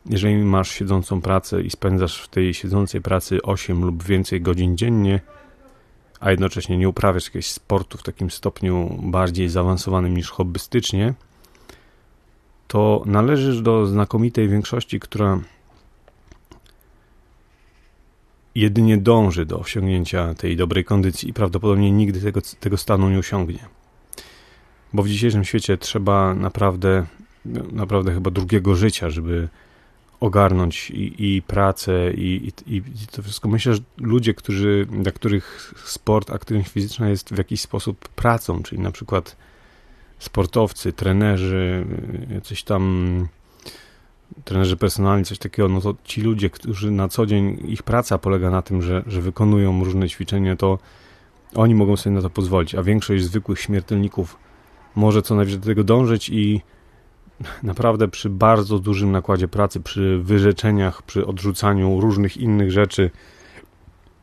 jeżeli 0.06 0.36
masz 0.36 0.72
siedzącą 0.72 1.22
pracę 1.22 1.62
i 1.62 1.70
spędzasz 1.70 2.22
w 2.22 2.28
tej 2.28 2.54
siedzącej 2.54 3.02
pracy 3.02 3.42
8 3.42 3.86
lub 3.86 4.04
więcej 4.04 4.42
godzin 4.42 4.78
dziennie, 4.78 5.20
a 6.20 6.32
jednocześnie 6.32 6.78
nie 6.78 6.90
uprawiasz 6.90 7.26
jakiegoś 7.26 7.48
sportu 7.48 7.98
w 7.98 8.04
takim 8.04 8.32
stopniu 8.32 9.00
bardziej 9.04 9.50
zaawansowanym 9.50 10.18
niż 10.18 10.30
hobbystycznie, 10.30 11.14
to 12.68 13.04
należysz 13.06 13.62
do 13.62 13.88
znakomitej 13.88 14.50
większości, 14.50 15.00
która 15.00 15.40
jedynie 18.56 18.98
dąży 18.98 19.46
do 19.46 19.60
osiągnięcia 19.60 20.34
tej 20.34 20.56
dobrej 20.58 20.86
kondycji 20.86 21.30
i 21.30 21.34
prawdopodobnie 21.34 21.92
nigdy 21.92 22.22
tego, 22.22 22.42
tego 22.60 22.78
stanu 22.78 23.10
nie 23.10 23.20
osiągnie 23.20 23.60
bo 24.94 25.04
w 25.04 25.10
dzisiejszym 25.10 25.44
świecie 25.44 25.78
trzeba 25.78 26.34
naprawdę, 26.34 27.06
naprawdę 27.72 28.14
chyba 28.14 28.32
drugiego 28.32 28.76
życia, 28.76 29.10
żeby 29.10 29.48
ogarnąć 30.20 30.92
i, 30.92 31.36
i 31.36 31.42
pracę 31.42 32.14
i, 32.14 32.52
i, 32.68 32.76
i, 32.76 32.84
to 33.12 33.24
wszystko. 33.24 33.50
Myślę, 33.50 33.76
że 33.76 33.82
ludzie, 33.98 34.34
którzy, 34.34 34.88
dla 35.02 35.12
których 35.12 35.74
sport, 35.86 36.32
aktywność 36.32 36.70
fizyczna 36.70 37.10
jest 37.10 37.34
w 37.34 37.38
jakiś 37.38 37.62
sposób 37.62 38.08
pracą, 38.08 38.64
czyli 38.64 38.82
na 38.82 38.92
przykład 38.92 39.36
sportowcy, 40.20 40.94
trenerzy, 40.94 41.86
coś 42.44 42.64
tam 42.64 43.28
trenerzy 44.44 44.78
personalni, 44.78 45.26
coś 45.26 45.38
takiego, 45.38 45.70
no 45.70 45.82
to 45.82 45.96
ci 46.04 46.22
ludzie, 46.22 46.50
którzy 46.50 46.92
na 46.92 47.08
co 47.08 47.26
dzień, 47.26 47.64
ich 47.68 47.84
praca 47.84 48.18
polega 48.18 48.50
na 48.50 48.62
tym, 48.62 48.82
że, 48.82 49.04
że 49.08 49.22
wykonują 49.22 49.84
różne 49.84 50.10
ćwiczenia, 50.10 50.56
to 50.56 50.80
oni 51.56 51.76
mogą 51.76 51.98
sobie 51.98 52.16
na 52.16 52.22
to 52.22 52.30
pozwolić, 52.30 52.76
a 52.76 52.84
większość 52.84 53.24
zwykłych 53.24 53.60
śmiertelników 53.60 54.38
może 54.96 55.22
co 55.22 55.36
najwyżej 55.36 55.60
do 55.60 55.66
tego 55.66 55.84
dążyć 55.84 56.30
i 56.30 56.62
naprawdę 57.64 58.08
przy 58.08 58.30
bardzo 58.30 58.80
dużym 58.80 59.12
nakładzie 59.12 59.48
pracy, 59.48 59.80
przy 59.80 60.20
wyrzeczeniach, 60.24 61.02
przy 61.02 61.26
odrzucaniu 61.26 62.02
różnych 62.02 62.38
innych 62.38 62.72
rzeczy, 62.72 63.12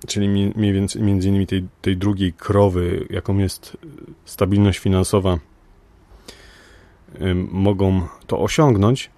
czyli 0.06 0.28
mniej 0.56 0.72
więcej 0.72 1.02
między 1.02 1.28
innymi 1.28 1.46
tej, 1.46 1.66
tej 1.82 1.96
drugiej 1.96 2.32
krowy, 2.32 3.06
jaką 3.10 3.38
jest 3.38 3.76
stabilność 4.24 4.78
finansowa, 4.78 5.38
mogą 7.50 8.02
to 8.26 8.40
osiągnąć. 8.40 9.10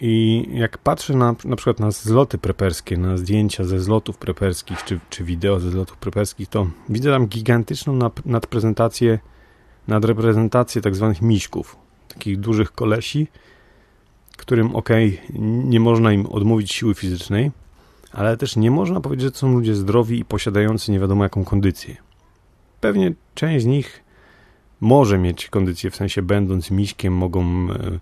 I 0.00 0.44
jak 0.52 0.78
patrzę 0.78 1.14
na, 1.14 1.34
na 1.44 1.56
przykład 1.56 1.80
na 1.80 1.90
zloty 1.90 2.38
preperskie, 2.38 2.98
na 2.98 3.16
zdjęcia 3.16 3.64
ze 3.64 3.80
zlotów 3.80 4.18
preperskich, 4.18 4.84
czy, 4.84 5.00
czy 5.10 5.24
wideo 5.24 5.60
ze 5.60 5.70
zlotów 5.70 5.96
preperskich, 5.96 6.48
to 6.48 6.66
widzę 6.88 7.10
tam 7.10 7.26
gigantyczną 7.26 7.98
nadprezentację, 8.24 9.18
nadreprezentację 9.88 10.82
tak 10.82 10.96
zwanych 10.96 11.22
miśków, 11.22 11.76
takich 12.08 12.40
dużych 12.40 12.72
kolesi, 12.72 13.28
którym 14.36 14.76
ok, 14.76 14.88
nie 15.64 15.80
można 15.80 16.12
im 16.12 16.26
odmówić 16.26 16.72
siły 16.72 16.94
fizycznej, 16.94 17.50
ale 18.12 18.36
też 18.36 18.56
nie 18.56 18.70
można 18.70 19.00
powiedzieć, 19.00 19.34
że 19.34 19.38
są 19.38 19.52
ludzie 19.52 19.74
zdrowi 19.74 20.18
i 20.18 20.24
posiadający 20.24 20.92
nie 20.92 21.00
wiadomo 21.00 21.22
jaką 21.24 21.44
kondycję. 21.44 21.96
Pewnie 22.80 23.12
część 23.34 23.64
z 23.64 23.66
nich 23.66 24.05
może 24.80 25.18
mieć 25.18 25.48
kondycję, 25.48 25.90
w 25.90 25.96
sensie 25.96 26.22
będąc 26.22 26.70
miśkiem 26.70 27.14
mogą 27.14 27.42
e, 27.70 27.98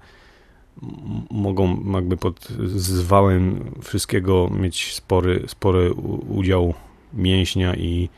mogą 1.31 1.93
jakby 1.93 2.17
pod 2.17 2.49
zwałem 2.77 3.65
wszystkiego 3.83 4.51
mieć 4.61 4.95
spory, 4.95 5.45
spory 5.47 5.93
udział 6.29 6.75
mięśnia 7.13 7.75
i 7.75 8.09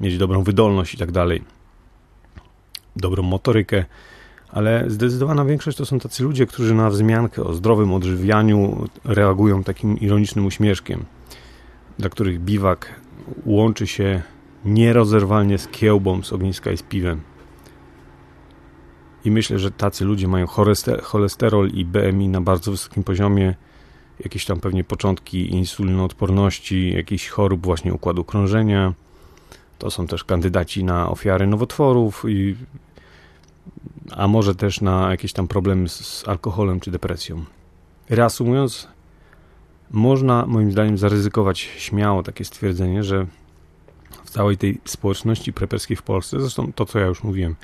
mieć 0.00 0.18
dobrą 0.18 0.42
wydolność 0.42 0.94
i 0.94 0.98
tak 0.98 1.12
dalej, 1.12 1.42
dobrą 2.96 3.22
motorykę, 3.22 3.84
ale 4.48 4.84
zdecydowana 4.90 5.44
większość 5.44 5.78
to 5.78 5.86
są 5.86 5.98
tacy 5.98 6.22
ludzie, 6.22 6.46
którzy 6.46 6.74
na 6.74 6.90
wzmiankę 6.90 7.44
o 7.44 7.54
zdrowym 7.54 7.92
odżywianiu 7.92 8.88
reagują 9.04 9.64
takim 9.64 9.98
ironicznym 9.98 10.46
uśmieszkiem, 10.46 11.04
dla 11.98 12.08
których 12.08 12.40
biwak 12.40 13.00
łączy 13.46 13.86
się 13.86 14.22
nierozerwalnie 14.64 15.58
z 15.58 15.68
kiełbą 15.68 16.22
z 16.22 16.32
ogniska 16.32 16.72
i 16.72 16.76
z 16.76 16.82
piwem. 16.82 17.20
I 19.26 19.30
myślę, 19.30 19.58
że 19.58 19.70
tacy 19.70 20.04
ludzie 20.04 20.28
mają 20.28 20.46
cholesterol 21.02 21.70
i 21.70 21.84
BMI 21.84 22.28
na 22.28 22.40
bardzo 22.40 22.70
wysokim 22.70 23.04
poziomie, 23.04 23.54
jakieś 24.20 24.44
tam 24.44 24.60
pewnie 24.60 24.84
początki 24.84 25.50
insulinoodporności, 25.50 26.92
jakichś 26.94 27.28
chorób 27.28 27.64
właśnie 27.64 27.94
układu 27.94 28.24
krążenia. 28.24 28.92
To 29.78 29.90
są 29.90 30.06
też 30.06 30.24
kandydaci 30.24 30.84
na 30.84 31.10
ofiary 31.10 31.46
nowotworów, 31.46 32.24
i, 32.28 32.56
a 34.10 34.28
może 34.28 34.54
też 34.54 34.80
na 34.80 35.10
jakieś 35.10 35.32
tam 35.32 35.48
problemy 35.48 35.88
z, 35.88 36.06
z 36.06 36.28
alkoholem 36.28 36.80
czy 36.80 36.90
depresją. 36.90 37.44
Reasumując, 38.10 38.88
można 39.90 40.46
moim 40.46 40.72
zdaniem 40.72 40.98
zaryzykować 40.98 41.58
śmiało 41.58 42.22
takie 42.22 42.44
stwierdzenie, 42.44 43.04
że 43.04 43.26
w 44.24 44.30
całej 44.30 44.56
tej 44.56 44.80
społeczności 44.84 45.52
preperskiej 45.52 45.96
w 45.96 46.02
Polsce, 46.02 46.40
zresztą 46.40 46.72
to 46.72 46.86
co 46.86 46.98
ja 46.98 47.06
już 47.06 47.22
mówiłem, 47.22 47.56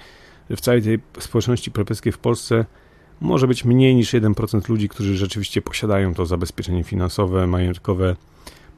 w 0.57 0.61
całej 0.61 0.83
tej 0.83 0.99
społeczności 1.19 1.71
prepeskiej 1.71 2.13
w 2.13 2.19
Polsce 2.19 2.65
może 3.21 3.47
być 3.49 3.65
mniej 3.65 3.95
niż 3.95 4.13
1% 4.13 4.69
ludzi, 4.69 4.89
którzy 4.89 5.17
rzeczywiście 5.17 5.63
posiadają 5.63 6.15
to 6.15 6.27
zabezpieczenie 6.27 6.85
finansowe, 6.85 7.47
majątkowe, 7.47 8.17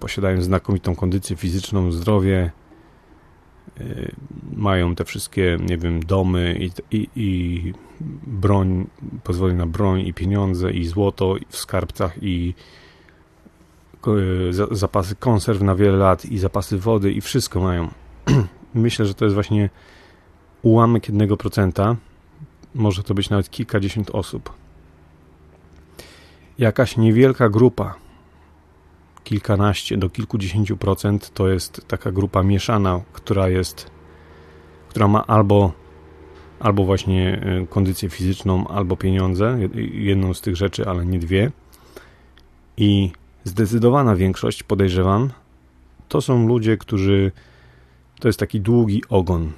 posiadają 0.01 0.43
znakomitą 0.43 0.95
kondycję 0.97 1.37
fizyczną, 1.37 1.93
zdrowie, 1.93 2.51
yy, 3.79 4.15
mają 4.57 4.95
te 4.95 5.05
wszystkie, 5.05 5.59
nie 5.61 5.79
wiem, 5.79 6.01
domy 6.01 6.59
i, 6.61 6.97
i, 6.97 7.09
i 7.17 7.73
broń, 8.27 8.87
pozwoli 9.25 9.55
na 9.55 9.67
broń 9.67 10.01
i 10.01 10.15
pieniądze 10.15 10.71
i 10.71 10.85
złoto 10.85 11.37
w 11.49 11.57
skarbcach 11.57 12.23
i 12.23 12.55
zapasy 14.71 15.17
konserw 15.17 15.61
na 15.61 15.75
wiele 15.75 15.97
lat 15.97 16.25
i 16.25 16.39
zapasy 16.39 16.79
wody 16.79 17.13
i 17.13 17.21
wszystko 17.21 17.61
mają. 17.61 17.89
Myślę, 18.75 19.07
że 19.07 19.15
to 19.15 19.25
jest 19.25 19.35
właśnie 19.35 19.71
ułamek 20.65 21.09
jednego 21.09 21.37
procenta. 21.37 21.97
Może 22.75 23.03
to 23.03 23.15
być 23.15 23.31
nawet 23.31 23.51
kilkadziesiąt 23.51 24.11
osób. 24.11 24.53
Jakaś 26.59 26.97
niewielka 26.97 27.49
grupa, 27.49 27.95
kilkanaście 29.25 29.97
do 29.97 30.11
kilkudziesięciu 30.11 30.77
procent, 30.77 31.31
to 31.35 31.49
jest 31.49 31.89
taka 31.89 32.13
grupa 32.13 32.43
mieszana, 32.43 33.01
która 33.13 33.49
jest, 33.49 33.91
która 34.89 35.09
ma 35.09 35.27
albo 35.27 35.73
albo 36.61 36.85
właśnie 36.85 37.43
e, 37.43 37.67
kondycję 37.67 38.09
fizyczną, 38.09 38.69
albo 38.69 38.97
pieniądze, 38.97 39.59
jedną 39.93 40.35
z 40.35 40.41
tych 40.41 40.57
rzeczy, 40.57 40.87
ale 40.87 41.07
nie 41.07 41.19
dwie. 41.19 41.51
I 42.77 43.13
zdecydowana 43.45 44.17
większość, 44.17 44.63
podejrzewam, 44.63 45.31
to 46.09 46.21
są 46.21 46.47
ludzie, 46.47 46.77
którzy 46.77 47.33
to 48.21 48.29
jest 48.29 48.39
taki 48.39 48.61
długi 48.61 49.03
ogon, 49.09 49.53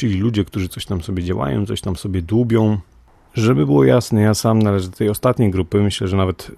czyli 0.00 0.20
ludzie, 0.20 0.44
którzy 0.44 0.68
coś 0.68 0.86
tam 0.86 1.02
sobie 1.02 1.22
działają, 1.22 1.66
coś 1.66 1.80
tam 1.80 1.96
sobie 1.96 2.22
dłubią. 2.22 2.78
Żeby 3.34 3.66
było 3.66 3.84
jasne, 3.84 4.22
ja 4.22 4.34
sam 4.34 4.62
należę 4.62 4.88
do 4.88 4.96
tej 4.96 5.08
ostatniej 5.08 5.50
grupy. 5.50 5.82
Myślę, 5.82 6.08
że 6.08 6.16
nawet 6.16 6.50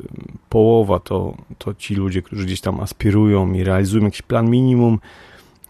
połowa 0.49 1.01
to, 1.01 1.37
to 1.59 1.75
ci 1.75 1.95
ludzie, 1.95 2.23
którzy 2.23 2.47
gdzieś 2.47 2.61
tam 2.61 2.81
aspirują 2.81 3.53
i 3.53 3.65
realizują 3.65 4.05
jakiś 4.05 4.23
plan 4.23 4.51
minimum, 4.51 4.99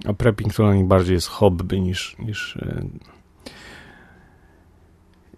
a 0.05 0.13
prepping 0.13 0.55
to 0.55 0.63
dla 0.63 0.75
nich 0.75 0.85
bardziej 0.85 1.15
jest 1.15 1.29
hobby 1.29 1.81
niż, 1.81 2.17
niż 2.19 2.57
e, 2.57 2.85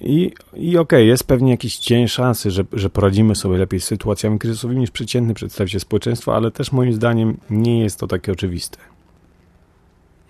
i, 0.01 0.33
i 0.55 0.69
okej, 0.69 0.79
okay, 0.79 1.05
jest 1.05 1.27
pewnie 1.27 1.51
jakiś 1.51 1.77
cień 1.77 2.09
szansy, 2.09 2.51
że, 2.51 2.65
że 2.73 2.91
poradzimy 2.91 3.35
sobie 3.35 3.59
lepiej 3.59 3.81
z 3.81 3.85
sytuacjami 3.85 4.39
kryzysowymi 4.39 4.81
niż 4.81 4.91
przeciętny 4.91 5.35
przedstawiciel 5.35 5.81
społeczeństwa, 5.81 6.35
ale 6.35 6.51
też 6.51 6.73
moim 6.73 6.93
zdaniem 6.93 7.37
nie 7.51 7.81
jest 7.81 8.01
to 8.01 8.07
takie 8.07 8.33
oczywiste. 8.33 8.94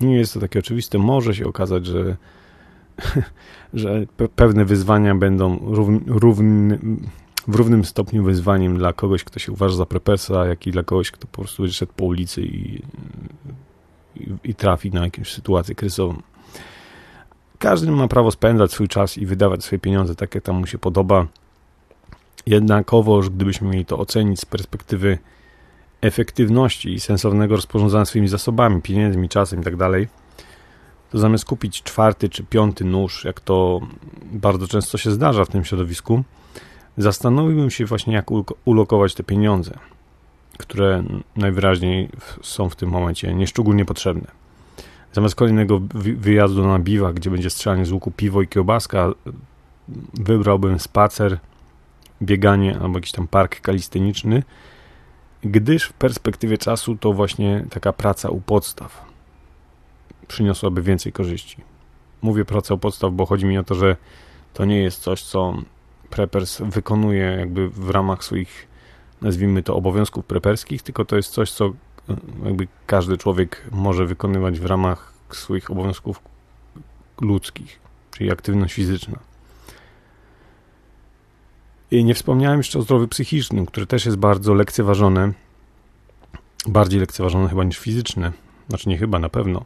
Nie 0.01 0.17
jest 0.17 0.35
to 0.35 0.41
takie 0.41 0.59
oczywiste. 0.59 0.99
Może 0.99 1.35
się 1.35 1.47
okazać, 1.47 1.87
że, 1.87 2.17
że 3.75 4.07
pewne 4.37 4.65
wyzwania 4.65 5.15
będą 5.15 5.59
równi, 5.59 6.01
równi, 6.07 6.79
w 7.49 7.55
równym 7.55 7.85
stopniu 7.85 8.25
wyzwaniem 8.25 8.79
dla 8.79 8.93
kogoś, 8.93 9.25
kto 9.25 9.39
się 9.39 9.53
uważa 9.53 9.77
za 9.77 9.87
prepersa, 9.87 10.47
jak 10.47 10.67
i 10.67 10.71
dla 10.71 10.83
kogoś, 10.83 11.11
kto 11.11 11.27
po 11.27 11.43
prostu 11.43 11.69
szedł 11.69 11.93
po 11.97 12.05
ulicy 12.05 12.43
i, 12.43 12.83
i, 14.17 14.35
i 14.45 14.55
trafi 14.55 14.91
na 14.91 15.05
jakąś 15.05 15.33
sytuację 15.33 15.75
kryzysową. 15.75 16.23
Każdy 17.59 17.91
ma 17.91 18.09
prawo 18.09 18.31
spędzać 18.31 18.73
swój 18.73 18.89
czas 18.89 19.19
i 19.19 19.27
wydawać 19.27 19.65
swoje 19.65 19.81
pieniądze 19.81 20.15
tak, 20.15 20.35
jak 20.35 20.45
tam 20.45 20.57
mu 20.57 20.67
się 20.67 20.79
podoba. 20.79 21.27
Jednakowoż, 22.47 23.31
gdybyśmy 23.31 23.69
mieli 23.69 23.85
to 23.85 23.99
ocenić 23.99 24.41
z 24.41 24.45
perspektywy 24.45 25.19
efektywności 26.05 26.95
i 26.95 27.01
sensownego 27.01 27.57
rozporządzania 27.57 28.05
swoimi 28.05 28.29
zasobami, 28.29 28.83
pieniędzmi, 28.83 29.29
czasem 29.29 29.61
i 29.61 29.65
tak 29.65 29.75
to 31.11 31.19
zamiast 31.19 31.45
kupić 31.45 31.83
czwarty 31.83 32.29
czy 32.29 32.45
piąty 32.45 32.85
nóż, 32.85 33.25
jak 33.25 33.41
to 33.41 33.81
bardzo 34.33 34.69
często 34.69 34.99
się 34.99 35.11
zdarza 35.11 35.45
w 35.45 35.49
tym 35.49 35.65
środowisku, 35.65 36.23
zastanowiłbym 36.99 37.71
się 37.71 37.85
właśnie, 37.85 38.15
jak 38.15 38.27
ulokować 38.65 39.15
te 39.15 39.23
pieniądze, 39.23 39.79
które 40.59 41.05
najwyraźniej 41.37 42.09
są 42.43 42.69
w 42.69 42.77
tym 42.77 42.91
momencie 42.91 43.35
nieszczególnie 43.35 43.85
potrzebne. 43.85 44.27
Zamiast 45.13 45.35
kolejnego 45.35 45.81
wyjazdu 46.17 46.67
na 46.67 46.79
biwa, 46.79 47.13
gdzie 47.13 47.31
będzie 47.31 47.51
strzelanie 47.51 47.87
z 47.87 47.93
łuku, 47.93 48.11
piwo 48.11 48.43
i 48.43 48.49
kiełbaska, 48.49 49.13
wybrałbym 50.15 50.79
spacer, 50.79 51.39
bieganie 52.23 52.79
albo 52.83 52.99
jakiś 52.99 53.13
tam 53.13 53.27
park 53.27 53.61
kalisteniczny, 53.61 54.43
gdyż 55.45 55.85
w 55.85 55.93
perspektywie 55.93 56.59
czasu 56.59 56.97
to 56.97 57.13
właśnie 57.13 57.65
taka 57.71 57.93
praca 57.93 58.29
u 58.29 58.41
podstaw 58.41 59.05
przyniosłaby 60.29 60.83
więcej 60.83 61.13
korzyści. 61.13 61.57
Mówię 62.23 62.45
praca 62.45 62.75
u 62.75 62.79
podstaw, 62.79 63.13
bo 63.13 63.27
chodzi 63.27 63.47
mi 63.47 63.59
o 63.59 63.65
to, 63.65 63.75
że 63.75 63.97
to 64.55 64.65
nie 64.65 64.83
jest 64.83 65.03
coś, 65.03 65.23
co 65.23 65.55
preppers 66.11 66.61
wykonuje 66.61 67.25
jakby 67.25 67.69
w 67.69 67.91
ramach 67.91 68.25
swoich, 68.25 68.69
nazwijmy 69.23 69.63
to, 69.63 69.77
obowiązków 69.77 70.25
preperskich, 70.25 70.83
tylko 70.83 71.05
to 71.05 71.17
jest 71.17 71.31
coś, 71.31 71.51
co 71.51 71.73
jakby 72.45 72.69
każdy 72.87 73.19
człowiek 73.19 73.67
może 73.71 74.07
wykonywać 74.07 74.61
w 74.61 74.67
ramach 74.67 75.13
swoich 75.31 75.71
obowiązków 75.71 76.21
ludzkich, 77.21 77.81
czyli 78.11 78.33
aktywność 78.33 78.75
fizyczna. 78.75 79.19
I 81.95 82.05
nie 82.05 82.15
wspomniałem 82.15 82.59
jeszcze 82.59 82.79
o 82.79 82.83
zdrowiu 82.83 83.09
psychicznym, 83.09 83.67
które 83.67 83.87
też 83.87 84.07
jest 84.07 84.17
bardzo 84.17 84.55
lekceważone, 84.55 85.33
bardziej 86.67 87.01
lekceważone 87.01 87.49
chyba 87.49 87.65
niż 87.65 87.79
fizyczne, 87.79 88.33
znaczy 88.69 88.89
nie 88.89 88.99
chyba, 88.99 89.19
na 89.19 89.29
pewno. 89.29 89.65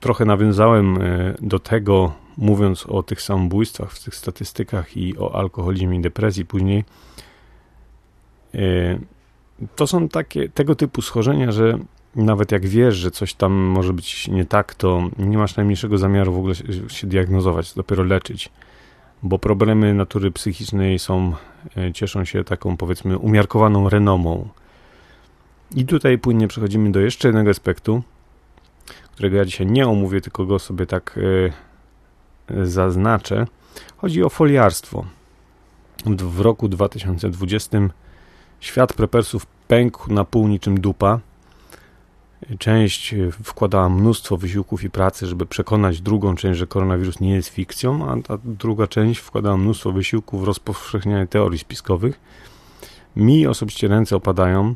Trochę 0.00 0.24
nawiązałem 0.24 1.02
e, 1.02 1.34
do 1.40 1.58
tego, 1.58 2.12
mówiąc 2.36 2.86
o 2.86 3.02
tych 3.02 3.22
samobójstwach 3.22 3.92
w 3.92 4.04
tych 4.04 4.14
statystykach 4.14 4.96
i 4.96 5.18
o 5.18 5.34
alkoholizmie 5.34 5.98
i 5.98 6.00
depresji 6.00 6.44
później. 6.44 6.84
E, 8.54 8.58
to 9.76 9.86
są 9.86 10.08
takie 10.08 10.48
tego 10.48 10.74
typu 10.74 11.02
schorzenia, 11.02 11.52
że 11.52 11.78
nawet 12.16 12.52
jak 12.52 12.66
wiesz, 12.66 12.96
że 12.96 13.10
coś 13.10 13.34
tam 13.34 13.52
może 13.52 13.92
być 13.92 14.28
nie 14.28 14.44
tak, 14.44 14.74
to 14.74 15.10
nie 15.18 15.38
masz 15.38 15.56
najmniejszego 15.56 15.98
zamiaru 15.98 16.32
w 16.32 16.38
ogóle 16.38 16.54
się 16.88 17.06
diagnozować, 17.06 17.74
dopiero 17.74 18.04
leczyć, 18.04 18.50
bo 19.22 19.38
problemy 19.38 19.94
natury 19.94 20.30
psychicznej 20.30 20.98
są, 20.98 21.32
e, 21.76 21.92
cieszą 21.92 22.24
się 22.24 22.44
taką 22.44 22.76
powiedzmy 22.76 23.18
umiarkowaną 23.18 23.88
renomą. 23.88 24.48
I 25.74 25.84
tutaj 25.84 26.18
płynnie 26.18 26.48
przechodzimy 26.48 26.92
do 26.92 27.00
jeszcze 27.00 27.28
jednego 27.28 27.50
aspektu, 27.50 28.02
którego 29.12 29.36
ja 29.36 29.44
dzisiaj 29.44 29.66
nie 29.66 29.88
omówię, 29.88 30.20
tylko 30.20 30.46
go 30.46 30.58
sobie 30.58 30.86
tak 30.86 31.18
e, 32.50 32.66
zaznaczę. 32.66 33.46
Chodzi 33.96 34.22
o 34.22 34.28
foliarstwo. 34.28 35.04
W 36.06 36.40
roku 36.40 36.68
2020 36.68 37.78
Świat 38.60 38.92
prepersów 38.92 39.46
pękł 39.46 40.12
na 40.12 40.24
pół 40.24 40.48
niczym 40.48 40.80
dupa. 40.80 41.20
Część 42.58 43.14
wkładała 43.30 43.88
mnóstwo 43.88 44.36
wysiłków 44.36 44.84
i 44.84 44.90
pracy, 44.90 45.26
żeby 45.26 45.46
przekonać 45.46 46.00
drugą 46.00 46.36
część, 46.36 46.58
że 46.58 46.66
koronawirus 46.66 47.20
nie 47.20 47.34
jest 47.34 47.48
fikcją, 47.48 48.10
a 48.10 48.22
ta 48.22 48.38
druga 48.44 48.86
część 48.86 49.20
wkładała 49.20 49.56
mnóstwo 49.56 49.92
wysiłków 49.92 50.40
w 50.40 50.44
rozpowszechnianie 50.44 51.26
teorii 51.26 51.58
spiskowych. 51.58 52.20
Mi 53.16 53.46
osobiście 53.46 53.88
ręce 53.88 54.16
opadają. 54.16 54.74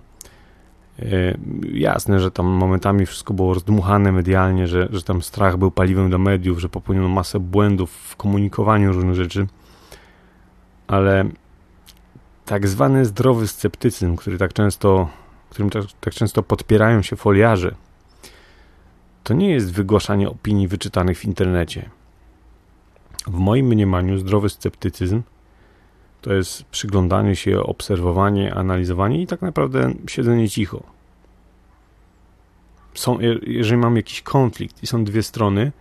E, 0.99 1.39
jasne, 1.73 2.21
że 2.21 2.31
tam 2.31 2.47
momentami 2.47 3.07
wszystko 3.07 3.35
było 3.35 3.55
rozdmuchane 3.55 4.13
medialnie, 4.13 4.67
że, 4.67 4.89
że 4.91 5.03
tam 5.03 5.23
strach 5.23 5.57
był 5.57 5.71
paliwem 5.71 6.11
do 6.11 6.19
mediów, 6.19 6.61
że 6.61 6.69
popełniono 6.69 7.09
masę 7.09 7.41
błędów 7.41 7.91
w 7.91 8.17
komunikowaniu 8.17 8.93
różnych 8.93 9.15
rzeczy, 9.15 9.47
ale 10.87 11.25
tak 12.45 12.69
zwany 12.69 13.05
zdrowy 13.05 13.49
sceptycyzm, 13.49 14.17
który 14.17 14.39
tak 14.39 14.53
często, 14.53 15.09
którym 15.53 15.71
tak, 15.71 15.85
tak 16.01 16.15
często 16.15 16.43
podpierają 16.43 17.03
się 17.03 17.17
foliarze, 17.17 17.75
to 19.25 19.35
nie 19.35 19.51
jest 19.51 19.73
wygłaszanie 19.73 20.29
opinii 20.29 20.69
wyczytanych 20.69 21.19
w 21.19 21.25
internecie. 21.25 21.91
W 23.27 23.39
moim 23.39 23.67
mniemaniu 23.67 24.19
zdrowy 24.19 24.49
sceptycyzm 24.49 25.23
to 26.21 26.33
jest 26.33 26.65
przyglądanie 26.65 27.37
się, 27.37 27.61
obserwowanie, 27.61 28.55
analizowanie 28.55 29.23
i 29.23 29.27
tak 29.27 29.43
naprawdę 29.43 29.95
siedzenie 30.07 30.49
cicho. 30.49 30.83
Są, 32.95 33.19
jeżeli 33.43 33.77
mam 33.77 33.97
jakiś 33.97 34.23
konflikt 34.23 34.83
i 34.83 34.87
są 34.87 35.05
dwie 35.05 35.23
strony, 35.23 35.73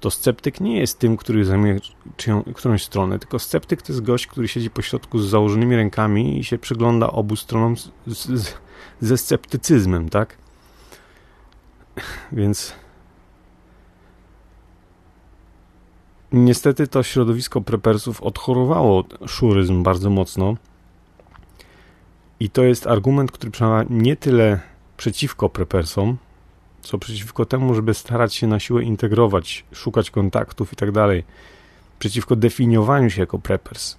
to 0.00 0.10
sceptyk 0.10 0.60
nie 0.60 0.78
jest 0.78 0.98
tym, 0.98 1.16
który 1.16 1.44
zajmuje 1.44 1.78
czyją, 2.16 2.42
którąś 2.42 2.82
stronę, 2.82 3.18
tylko 3.18 3.38
sceptyk 3.38 3.82
to 3.82 3.92
jest 3.92 4.02
gość, 4.02 4.26
który 4.26 4.48
siedzi 4.48 4.70
po 4.70 4.82
środku 4.82 5.18
z 5.18 5.28
założonymi 5.28 5.76
rękami 5.76 6.38
i 6.38 6.44
się 6.44 6.58
przygląda 6.58 7.10
obu 7.10 7.36
stronom 7.36 7.76
z, 7.76 7.90
z, 8.06 8.54
ze 9.00 9.18
sceptycyzmem, 9.18 10.08
tak? 10.08 10.36
Więc 12.32 12.74
niestety 16.32 16.86
to 16.86 17.02
środowisko 17.02 17.60
prepersów 17.60 18.22
odchorowało 18.22 19.04
szuryzm 19.26 19.82
bardzo 19.82 20.10
mocno 20.10 20.56
i 22.40 22.50
to 22.50 22.62
jest 22.62 22.86
argument, 22.86 23.32
który 23.32 23.50
przemawia 23.50 23.86
nie 23.90 24.16
tyle 24.16 24.60
przeciwko 24.96 25.48
prepersom, 25.48 26.16
co 26.80 26.98
przeciwko 26.98 27.46
temu, 27.46 27.74
żeby 27.74 27.94
starać 27.94 28.34
się 28.34 28.46
na 28.46 28.60
siłę 28.60 28.82
integrować, 28.82 29.64
szukać 29.72 30.10
kontaktów 30.10 30.72
i 30.72 30.76
tak 30.76 30.92
dalej, 30.92 31.24
przeciwko 31.98 32.36
definiowaniu 32.36 33.10
się 33.10 33.20
jako 33.20 33.38
preppers. 33.38 33.96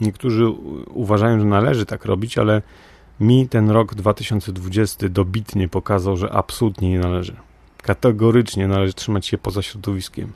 Niektórzy 0.00 0.48
uważają, 0.88 1.38
że 1.40 1.44
należy 1.44 1.86
tak 1.86 2.04
robić, 2.04 2.38
ale 2.38 2.62
mi 3.20 3.48
ten 3.48 3.70
rok 3.70 3.94
2020 3.94 5.08
dobitnie 5.08 5.68
pokazał, 5.68 6.16
że 6.16 6.32
absolutnie 6.32 6.90
nie 6.90 6.98
należy. 6.98 7.36
Kategorycznie 7.82 8.68
należy 8.68 8.92
trzymać 8.92 9.26
się 9.26 9.38
poza 9.38 9.62
środowiskiem, 9.62 10.32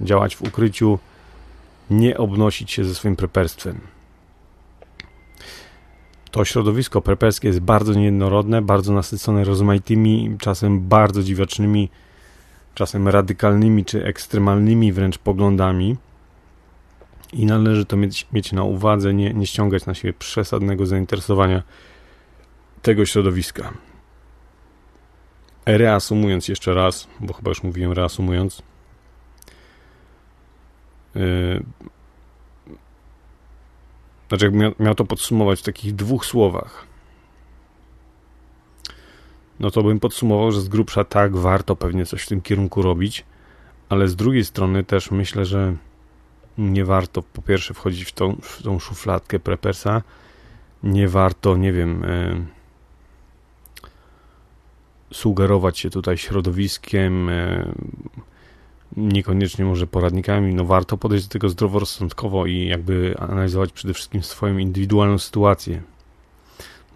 działać 0.00 0.36
w 0.36 0.42
ukryciu, 0.42 0.98
nie 1.90 2.18
obnosić 2.18 2.70
się 2.70 2.84
ze 2.84 2.94
swoim 2.94 3.16
preperstwem. 3.16 3.80
To 6.30 6.44
środowisko 6.44 7.00
preperskie 7.00 7.48
jest 7.48 7.60
bardzo 7.60 7.94
niejednorodne, 7.94 8.62
bardzo 8.62 8.92
nasycone 8.92 9.44
rozmaitymi, 9.44 10.36
czasem 10.38 10.88
bardzo 10.88 11.22
dziwacznymi, 11.22 11.88
czasem 12.74 13.08
radykalnymi 13.08 13.84
czy 13.84 14.04
ekstremalnymi 14.04 14.92
wręcz 14.92 15.18
poglądami. 15.18 15.96
I 17.32 17.46
należy 17.46 17.84
to 17.84 17.96
mieć, 17.96 18.26
mieć 18.32 18.52
na 18.52 18.62
uwadze, 18.62 19.14
nie, 19.14 19.34
nie 19.34 19.46
ściągać 19.46 19.86
na 19.86 19.94
siebie 19.94 20.12
przesadnego 20.12 20.86
zainteresowania 20.86 21.62
tego 22.82 23.06
środowiska. 23.06 23.72
Reasumując 25.66 26.48
jeszcze 26.48 26.74
raz, 26.74 27.08
bo 27.20 27.32
chyba 27.32 27.48
już 27.48 27.62
mówiłem 27.62 27.92
reasumując, 27.92 28.62
yy, 31.14 31.62
znaczy, 34.28 34.44
jakbym 34.44 34.74
miał, 34.78 34.94
to 34.94 35.04
podsumować 35.04 35.60
w 35.60 35.62
takich 35.62 35.94
dwóch 35.94 36.26
słowach, 36.26 36.86
no 39.60 39.70
to 39.70 39.82
bym 39.82 40.00
podsumował, 40.00 40.52
że 40.52 40.60
z 40.60 40.68
grubsza 40.68 41.04
tak, 41.04 41.36
warto 41.36 41.76
pewnie 41.76 42.06
coś 42.06 42.22
w 42.22 42.28
tym 42.28 42.40
kierunku 42.40 42.82
robić, 42.82 43.24
ale 43.88 44.08
z 44.08 44.16
drugiej 44.16 44.44
strony 44.44 44.84
też 44.84 45.10
myślę, 45.10 45.44
że 45.44 45.76
nie 46.58 46.84
warto 46.84 47.22
po 47.22 47.42
pierwsze 47.42 47.74
wchodzić 47.74 48.04
w 48.04 48.12
tą, 48.12 48.36
w 48.42 48.62
tą 48.62 48.78
szufladkę 48.78 49.38
prepersa, 49.38 50.02
nie 50.82 51.08
warto, 51.08 51.56
nie 51.56 51.72
wiem, 51.72 52.04
y, 52.04 52.57
sugerować 55.12 55.78
się 55.78 55.90
tutaj 55.90 56.18
środowiskiem, 56.18 57.28
y, 57.28 57.72
niekoniecznie 58.96 59.64
może 59.64 59.86
poradnikami, 59.86 60.54
no 60.54 60.64
warto 60.64 60.98
podejść 60.98 61.26
do 61.26 61.32
tego 61.32 61.48
zdroworozsądkowo 61.48 62.46
i 62.46 62.66
jakby 62.66 63.14
analizować 63.18 63.72
przede 63.72 63.94
wszystkim 63.94 64.22
swoją 64.22 64.58
indywidualną 64.58 65.18
sytuację. 65.18 65.82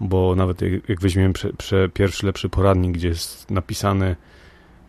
Bo 0.01 0.35
nawet 0.35 0.63
jak, 0.89 1.01
weźmiemy 1.01 1.33
prze, 1.33 1.53
prze 1.53 1.89
pierwszy 1.89 2.27
lepszy 2.27 2.49
poradnik, 2.49 2.93
gdzie 2.93 3.09
jest 3.09 3.51
napisane 3.51 4.17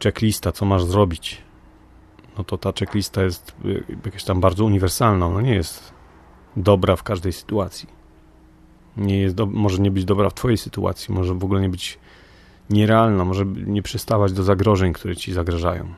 checklista, 0.03 0.51
co 0.51 0.65
masz 0.65 0.83
zrobić, 0.83 1.41
no 2.37 2.43
to 2.43 2.57
ta 2.57 2.71
checklista 2.79 3.23
jest 3.23 3.55
y, 3.65 3.83
jakaś 4.05 4.23
tam 4.23 4.41
bardzo 4.41 4.65
uniwersalna, 4.65 5.27
ona 5.27 5.41
nie 5.41 5.53
jest 5.53 5.93
dobra 6.57 6.95
w 6.95 7.03
każdej 7.03 7.33
sytuacji. 7.33 7.89
Nie 8.97 9.19
jest 9.19 9.35
do, 9.35 9.45
może 9.45 9.81
nie 9.81 9.91
być 9.91 10.05
dobra 10.05 10.29
w 10.29 10.33
twojej 10.33 10.57
sytuacji, 10.57 11.13
może 11.13 11.33
w 11.33 11.43
ogóle 11.43 11.61
nie 11.61 11.69
być 11.69 11.99
nierealna, 12.69 13.25
może 13.25 13.45
nie 13.45 13.81
przystawać 13.81 14.33
do 14.33 14.43
zagrożeń, 14.43 14.93
które 14.93 15.15
ci 15.15 15.33
zagrażają. 15.33 15.93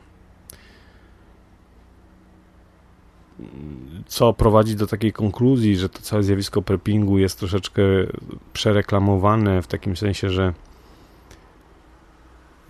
co 4.06 4.34
prowadzi 4.34 4.75
do 4.75 4.88
takiej 4.88 5.13
konkluzji, 5.13 5.78
że 5.78 5.89
to 5.89 5.99
całe 6.01 6.23
zjawisko 6.23 6.62
preppingu 6.62 7.17
jest 7.17 7.39
troszeczkę 7.39 7.82
przereklamowane 8.54 9.62
w 9.62 9.67
takim 9.67 9.95
sensie, 9.95 10.30
że 10.30 10.54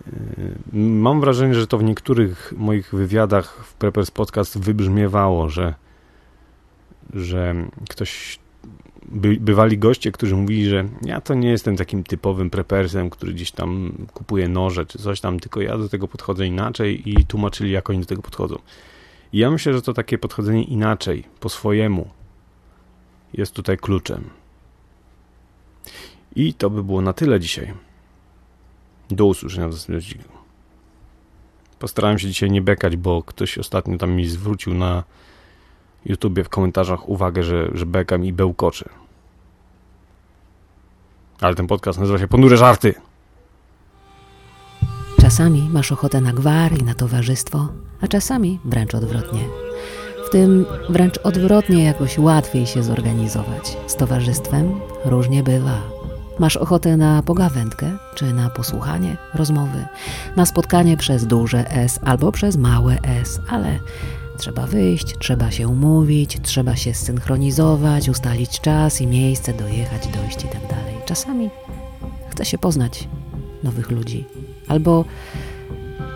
yy, 0.06 0.54
mam 0.72 1.20
wrażenie, 1.20 1.54
że 1.54 1.66
to 1.66 1.78
w 1.78 1.84
niektórych 1.84 2.52
moich 2.56 2.94
wywiadach 2.94 3.64
w 3.64 3.74
Preppers 3.74 4.10
Podcast 4.10 4.58
wybrzmiewało, 4.58 5.48
że, 5.48 5.74
że 7.14 7.54
ktoś 7.90 8.38
by, 9.08 9.36
bywali 9.40 9.78
goście, 9.78 10.12
którzy 10.12 10.36
mówili, 10.36 10.68
że 10.68 10.88
ja 11.02 11.20
to 11.20 11.34
nie 11.34 11.48
jestem 11.48 11.76
takim 11.76 12.04
typowym 12.04 12.50
prepersem, 12.50 13.10
który 13.10 13.32
gdzieś 13.32 13.50
tam 13.50 13.92
kupuje 14.14 14.48
noże 14.48 14.86
czy 14.86 14.98
coś 14.98 15.20
tam, 15.20 15.40
tylko 15.40 15.60
ja 15.60 15.78
do 15.78 15.88
tego 15.88 16.08
podchodzę 16.08 16.46
inaczej 16.46 17.10
i 17.10 17.26
tłumaczyli, 17.26 17.70
jak 17.70 17.90
oni 17.90 18.00
do 18.00 18.06
tego 18.06 18.22
podchodzą. 18.22 18.58
I 19.32 19.38
ja 19.38 19.50
myślę, 19.50 19.72
że 19.72 19.82
to 19.82 19.92
takie 19.92 20.18
podchodzenie 20.18 20.64
inaczej, 20.64 21.24
po 21.40 21.48
swojemu, 21.48 22.10
jest 23.32 23.52
tutaj 23.52 23.76
kluczem. 23.76 24.30
I 26.36 26.54
to 26.54 26.70
by 26.70 26.84
było 26.84 27.02
na 27.02 27.12
tyle 27.12 27.40
dzisiaj. 27.40 27.74
Do 29.10 29.26
usłyszenia 29.26 29.68
w 29.68 29.70
następnym. 29.70 30.36
Postarałem 31.78 32.18
się 32.18 32.28
dzisiaj 32.28 32.50
nie 32.50 32.62
bekać, 32.62 32.96
bo 32.96 33.22
ktoś 33.22 33.58
ostatnio 33.58 33.98
tam 33.98 34.12
mi 34.12 34.26
zwrócił 34.26 34.74
na 34.74 35.04
YouTubie 36.06 36.44
w 36.44 36.48
komentarzach 36.48 37.08
uwagę, 37.08 37.42
że, 37.42 37.68
że 37.72 37.86
bekam 37.86 38.24
i 38.24 38.32
bełkoczę. 38.32 38.88
Ale 41.40 41.54
ten 41.54 41.66
podcast 41.66 41.98
nazywa 41.98 42.18
się 42.18 42.28
Ponure 42.28 42.56
Żarty. 42.56 42.94
Czasami 45.20 45.68
masz 45.72 45.92
ochotę 45.92 46.20
na 46.20 46.32
gwar 46.32 46.78
i 46.78 46.82
na 46.82 46.94
towarzystwo, 46.94 47.68
a 48.00 48.08
czasami 48.08 48.60
wręcz 48.64 48.94
odwrotnie. 48.94 49.40
W 50.26 50.30
tym 50.30 50.66
wręcz 50.88 51.18
odwrotnie 51.18 51.84
jakoś 51.84 52.18
łatwiej 52.18 52.66
się 52.66 52.82
zorganizować. 52.82 53.76
Z 53.86 53.96
towarzystwem 53.96 54.80
różnie 55.04 55.42
bywa. 55.42 55.82
Masz 56.38 56.56
ochotę 56.56 56.96
na 56.96 57.22
pogawędkę, 57.22 57.98
czy 58.14 58.32
na 58.32 58.50
posłuchanie 58.50 59.16
rozmowy, 59.34 59.84
na 60.36 60.46
spotkanie 60.46 60.96
przez 60.96 61.26
duże 61.26 61.70
S 61.70 62.00
albo 62.04 62.32
przez 62.32 62.56
małe 62.56 62.98
S, 63.02 63.40
ale 63.48 63.78
trzeba 64.36 64.66
wyjść, 64.66 65.14
trzeba 65.18 65.50
się 65.50 65.68
umówić, 65.68 66.38
trzeba 66.42 66.76
się 66.76 66.94
zsynchronizować, 66.94 68.08
ustalić 68.08 68.60
czas 68.60 69.00
i 69.00 69.06
miejsce, 69.06 69.54
dojechać, 69.54 70.08
dojść 70.08 70.44
i 70.44 70.48
tak 70.48 70.66
dalej. 70.70 70.94
Czasami 71.06 71.50
chce 72.30 72.44
się 72.44 72.58
poznać 72.58 73.08
nowych 73.62 73.90
ludzi 73.90 74.24
albo 74.68 75.04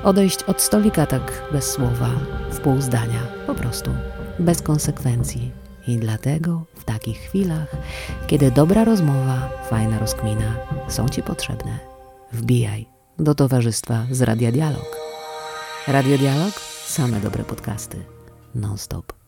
odejść 0.04 0.42
od 0.42 0.62
stolika 0.62 1.06
tak 1.06 1.42
bez 1.52 1.70
słowa, 1.70 2.10
w 2.50 2.60
pół 2.60 2.80
zdania, 2.80 3.20
po 3.46 3.54
prostu, 3.54 3.90
bez 4.38 4.62
konsekwencji. 4.62 5.50
I 5.86 5.96
dlatego 5.96 6.62
w 6.74 6.84
takich 6.84 7.18
chwilach, 7.18 7.76
kiedy 8.26 8.50
dobra 8.50 8.84
rozmowa, 8.84 9.50
fajna 9.70 9.98
rozkmina 9.98 10.56
są 10.88 11.08
Ci 11.08 11.22
potrzebne, 11.22 11.78
wbijaj 12.32 12.86
do 13.18 13.34
towarzystwa 13.34 14.06
z 14.10 14.22
Radia 14.22 14.52
Dialog. 14.52 14.96
Radio 15.88 16.18
Dialog? 16.18 16.69
Same 16.90 17.20
dobre 17.20 17.44
podcasty. 17.44 18.04
Non-stop. 18.54 19.19